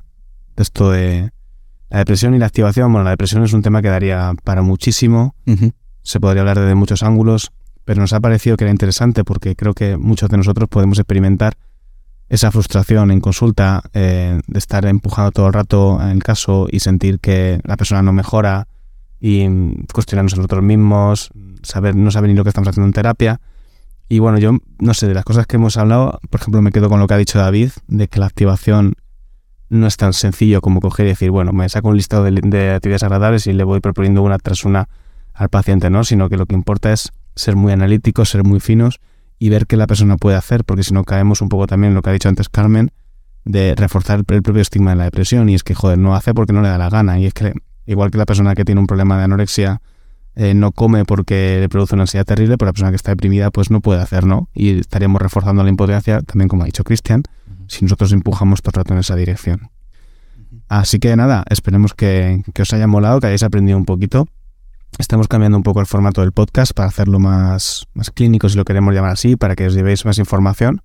de, 0.55 0.63
esto 0.63 0.91
de 0.91 1.31
la 1.89 1.99
depresión 1.99 2.35
y 2.35 2.39
la 2.39 2.45
activación. 2.47 2.91
Bueno, 2.91 3.05
la 3.05 3.11
depresión 3.11 3.43
es 3.43 3.53
un 3.53 3.61
tema 3.61 3.81
que 3.81 3.89
daría 3.89 4.33
para 4.43 4.61
muchísimo. 4.61 5.35
Uh 5.45 5.51
-huh. 5.51 5.73
Se 6.03 6.19
podría 6.19 6.41
hablar 6.41 6.59
de 6.59 6.75
muchos 6.75 7.03
ángulos, 7.03 7.51
pero 7.85 8.01
nos 8.01 8.13
ha 8.13 8.19
parecido 8.19 8.57
que 8.57 8.65
era 8.65 8.71
interesante 8.71 9.23
porque 9.23 9.55
creo 9.55 9.73
que 9.73 9.97
muchos 9.97 10.29
de 10.29 10.37
nosotros 10.37 10.69
podemos 10.69 10.99
experimentar 10.99 11.57
esa 12.29 12.51
frustración 12.51 13.11
en 13.11 13.21
consulta 13.21 13.83
eh, 13.93 14.39
de 14.47 14.59
estar 14.59 14.85
empujando 14.85 15.31
todo 15.31 15.47
el 15.47 15.53
rato 15.53 15.99
en 16.01 16.09
el 16.09 16.23
caso 16.23 16.67
y 16.69 16.81
sentir 16.81 17.19
que 17.19 17.61
la 17.63 17.77
persona 17.77 18.01
no 18.01 18.11
mejora 18.11 18.67
y 19.19 19.47
cuestionarnos 19.93 20.33
a 20.33 20.37
nosotros 20.37 20.63
mismos, 20.63 21.31
saber, 21.63 21.95
no 21.95 22.11
saber 22.11 22.29
ni 22.29 22.35
lo 22.35 22.43
que 22.43 22.49
estamos 22.49 22.67
haciendo 22.67 22.87
en 22.87 22.93
terapia. 22.93 23.39
Y 24.09 24.19
bueno, 24.19 24.37
yo 24.37 24.57
no 24.79 24.93
sé, 24.93 25.07
de 25.07 25.13
las 25.13 25.25
cosas 25.25 25.47
que 25.47 25.55
hemos 25.55 25.77
hablado, 25.77 26.19
por 26.29 26.39
ejemplo, 26.39 26.61
me 26.61 26.71
quedo 26.71 26.89
con 26.89 26.99
lo 26.99 27.07
que 27.07 27.13
ha 27.13 27.17
dicho 27.17 27.39
David, 27.39 27.71
de 27.87 28.07
que 28.07 28.19
la 28.19 28.27
activación 28.27 28.95
no 29.69 29.87
es 29.87 29.97
tan 29.97 30.13
sencillo 30.13 30.61
como 30.61 30.79
coger 30.79 31.05
y 31.07 31.09
decir, 31.09 31.31
bueno, 31.31 31.51
me 31.51 31.67
saco 31.69 31.89
un 31.89 31.97
listado 31.97 32.23
de, 32.23 32.31
de 32.31 32.71
actividades 32.71 33.03
agradables 33.03 33.47
y 33.47 33.53
le 33.53 33.63
voy 33.63 33.79
proponiendo 33.79 34.23
una 34.23 34.37
tras 34.37 34.65
una 34.65 34.87
al 35.33 35.49
paciente, 35.49 35.89
¿no? 35.89 36.03
Sino 36.03 36.29
que 36.29 36.37
lo 36.37 36.45
que 36.45 36.55
importa 36.55 36.91
es 36.91 37.11
ser 37.35 37.55
muy 37.55 37.71
analíticos, 37.71 38.29
ser 38.29 38.43
muy 38.43 38.59
finos 38.59 38.99
y 39.39 39.49
ver 39.49 39.67
qué 39.67 39.77
la 39.77 39.85
persona 39.85 40.17
puede 40.17 40.35
hacer, 40.35 40.63
porque 40.63 40.83
si 40.83 40.93
no 40.93 41.03
caemos 41.03 41.41
un 41.41 41.49
poco 41.49 41.67
también 41.67 41.91
en 41.91 41.95
lo 41.95 42.01
que 42.01 42.09
ha 42.09 42.13
dicho 42.13 42.29
antes 42.29 42.49
Carmen, 42.49 42.91
de 43.45 43.75
reforzar 43.75 44.19
el, 44.19 44.35
el 44.35 44.41
propio 44.41 44.61
estigma 44.61 44.91
de 44.91 44.97
la 44.97 45.03
depresión, 45.03 45.47
y 45.49 45.55
es 45.55 45.63
que, 45.63 45.75
joder, 45.75 45.97
no 45.97 46.15
hace 46.15 46.33
porque 46.33 46.53
no 46.53 46.61
le 46.61 46.69
da 46.69 46.77
la 46.77 46.89
gana, 46.89 47.19
y 47.19 47.27
es 47.27 47.33
que, 47.33 47.53
igual 47.85 48.09
que 48.09 48.17
la 48.17 48.25
persona 48.25 48.55
que 48.55 48.65
tiene 48.65 48.81
un 48.81 48.87
problema 48.87 49.17
de 49.17 49.25
anorexia 49.25 49.81
eh, 50.39 50.53
no 50.53 50.71
come 50.71 51.03
porque 51.03 51.57
le 51.59 51.67
produce 51.67 51.95
una 51.95 52.03
ansiedad 52.03 52.23
terrible, 52.23 52.59
pero 52.59 52.67
la 52.67 52.73
persona 52.73 52.91
que 52.91 52.95
está 52.95 53.09
deprimida 53.09 53.49
pues 53.49 53.71
no 53.71 53.81
puede 53.81 54.01
hacer, 54.01 54.27
¿no? 54.27 54.49
Y 54.53 54.79
estaríamos 54.79 55.19
reforzando 55.19 55.63
la 55.63 55.69
impotencia, 55.69 56.21
también 56.21 56.47
como 56.47 56.61
ha 56.61 56.67
dicho 56.67 56.83
Cristian, 56.83 57.23
si 57.67 57.83
nosotros 57.83 58.11
empujamos 58.11 58.61
todo 58.61 58.69
el 58.75 58.83
rato 58.83 58.93
en 58.93 58.99
esa 58.99 59.15
dirección. 59.15 59.71
Así 60.69 60.99
que 60.99 61.15
nada, 61.15 61.43
esperemos 61.49 61.95
que, 61.95 62.43
que 62.53 62.61
os 62.61 62.71
haya 62.71 62.85
molado, 62.85 63.19
que 63.19 63.27
hayáis 63.27 63.41
aprendido 63.41 63.79
un 63.79 63.85
poquito. 63.85 64.27
Estamos 64.99 65.27
cambiando 65.27 65.57
un 65.57 65.63
poco 65.63 65.79
el 65.79 65.87
formato 65.87 66.21
del 66.21 66.33
podcast 66.33 66.71
para 66.73 66.87
hacerlo 66.87 67.19
más, 67.19 67.87
más 67.95 68.11
clínico, 68.11 68.47
si 68.47 68.57
lo 68.57 68.63
queremos 68.63 68.93
llamar 68.93 69.11
así, 69.11 69.37
para 69.37 69.55
que 69.55 69.65
os 69.65 69.73
llevéis 69.73 70.05
más 70.05 70.19
información 70.19 70.81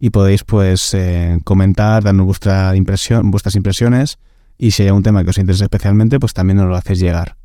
y 0.00 0.10
podéis 0.10 0.44
pues 0.44 0.94
eh, 0.94 1.38
comentar, 1.44 2.02
darnos 2.04 2.24
vuestra 2.24 2.74
impresión, 2.74 3.30
vuestras 3.30 3.54
impresiones 3.54 4.18
y 4.56 4.70
si 4.70 4.84
hay 4.84 4.90
un 4.90 5.02
tema 5.02 5.24
que 5.24 5.30
os 5.30 5.38
interese 5.38 5.64
especialmente, 5.64 6.18
pues 6.18 6.32
también 6.32 6.56
nos 6.56 6.68
lo 6.68 6.76
hacéis 6.76 7.00
llegar. 7.00 7.36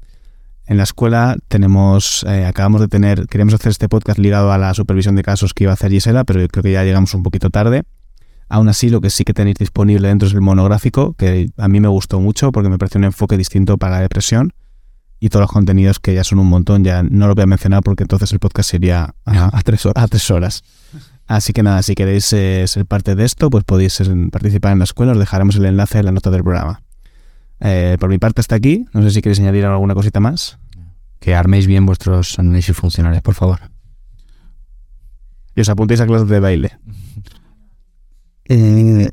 En 0.65 0.77
la 0.77 0.83
escuela 0.83 1.37
tenemos, 1.49 2.25
eh, 2.27 2.45
acabamos 2.45 2.79
de 2.81 2.87
tener, 2.87 3.27
queríamos 3.27 3.53
hacer 3.53 3.71
este 3.71 3.89
podcast 3.89 4.17
ligado 4.17 4.51
a 4.51 4.57
la 4.57 4.73
supervisión 4.73 5.15
de 5.15 5.23
casos 5.23 5.53
que 5.53 5.65
iba 5.65 5.71
a 5.71 5.73
hacer 5.73 5.91
Gisela, 5.91 6.23
pero 6.23 6.45
creo 6.47 6.63
que 6.63 6.71
ya 6.71 6.83
llegamos 6.83 7.13
un 7.13 7.23
poquito 7.23 7.49
tarde. 7.49 7.83
Aún 8.47 8.69
así, 8.69 8.89
lo 8.89 9.01
que 9.01 9.09
sí 9.09 9.25
que 9.25 9.33
tenéis 9.33 9.57
disponible 9.57 10.07
dentro 10.07 10.27
es 10.27 10.33
el 10.33 10.41
monográfico, 10.41 11.13
que 11.13 11.49
a 11.57 11.67
mí 11.67 11.79
me 11.79 11.87
gustó 11.87 12.19
mucho 12.19 12.51
porque 12.51 12.69
me 12.69 12.77
pareció 12.77 12.99
un 12.99 13.05
enfoque 13.05 13.35
distinto 13.35 13.77
para 13.77 13.95
la 13.95 14.01
depresión 14.01 14.53
y 15.19 15.29
todos 15.29 15.43
los 15.43 15.51
contenidos 15.51 15.99
que 15.99 16.13
ya 16.13 16.23
son 16.23 16.39
un 16.39 16.47
montón, 16.47 16.83
ya 16.83 17.01
no 17.01 17.27
lo 17.27 17.35
voy 17.35 17.43
a 17.43 17.47
mencionar 17.47 17.81
porque 17.81 18.03
entonces 18.03 18.31
el 18.31 18.39
podcast 18.39 18.69
sería 18.69 19.15
a, 19.25 19.57
a 19.57 19.61
tres, 19.61 19.85
horas. 19.85 20.03
a 20.03 20.07
tres 20.07 20.29
horas. 20.31 20.63
Así 21.27 21.53
que 21.53 21.63
nada, 21.63 21.81
si 21.81 21.95
queréis 21.95 22.31
eh, 22.33 22.65
ser 22.67 22.85
parte 22.85 23.15
de 23.15 23.23
esto, 23.23 23.49
pues 23.49 23.63
podéis 23.63 23.99
eh, 24.01 24.05
participar 24.31 24.73
en 24.73 24.79
la 24.79 24.83
escuela, 24.83 25.13
os 25.13 25.19
dejaremos 25.19 25.55
el 25.55 25.65
enlace 25.65 25.99
en 25.99 26.05
la 26.05 26.11
nota 26.11 26.29
del 26.29 26.43
programa. 26.43 26.82
Eh, 27.65 27.95
por 27.97 28.09
mi 28.09 28.17
parte 28.17 28.41
hasta 28.41 28.55
aquí, 28.55 28.85
no 28.93 29.01
sé 29.01 29.11
si 29.11 29.21
queréis 29.21 29.39
añadir 29.39 29.65
alguna 29.65 29.95
cosita 29.95 30.19
más. 30.19 30.59
Que 31.19 31.33
arméis 31.33 31.65
bien 31.65 31.85
vuestros 31.85 32.37
análisis 32.37 32.75
funcionales, 32.75 33.21
por 33.21 33.33
favor. 33.33 33.59
Y 35.55 35.61
os 35.61 35.69
apuntéis 35.69 36.01
a 36.01 36.05
clases 36.05 36.27
de 36.27 36.39
baile. 36.39 36.77
Eh, 38.49 39.09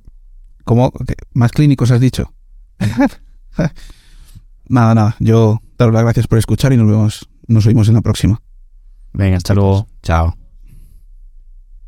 ¿Cómo? 0.64 0.92
¿Más 1.34 1.52
clínicos 1.52 1.92
has 1.92 2.00
dicho? 2.00 2.34
nada, 4.68 4.92
nada. 4.92 5.16
Yo 5.20 5.60
daros 5.78 5.94
las 5.94 6.02
gracias 6.02 6.26
por 6.26 6.38
escuchar 6.38 6.72
y 6.72 6.76
nos 6.76 6.88
vemos, 6.88 7.28
nos 7.46 7.64
oímos 7.64 7.88
en 7.88 7.94
la 7.94 8.00
próxima. 8.00 8.42
Venga, 9.12 9.36
hasta 9.36 9.54
luego. 9.54 9.86
Chao. 10.02 10.39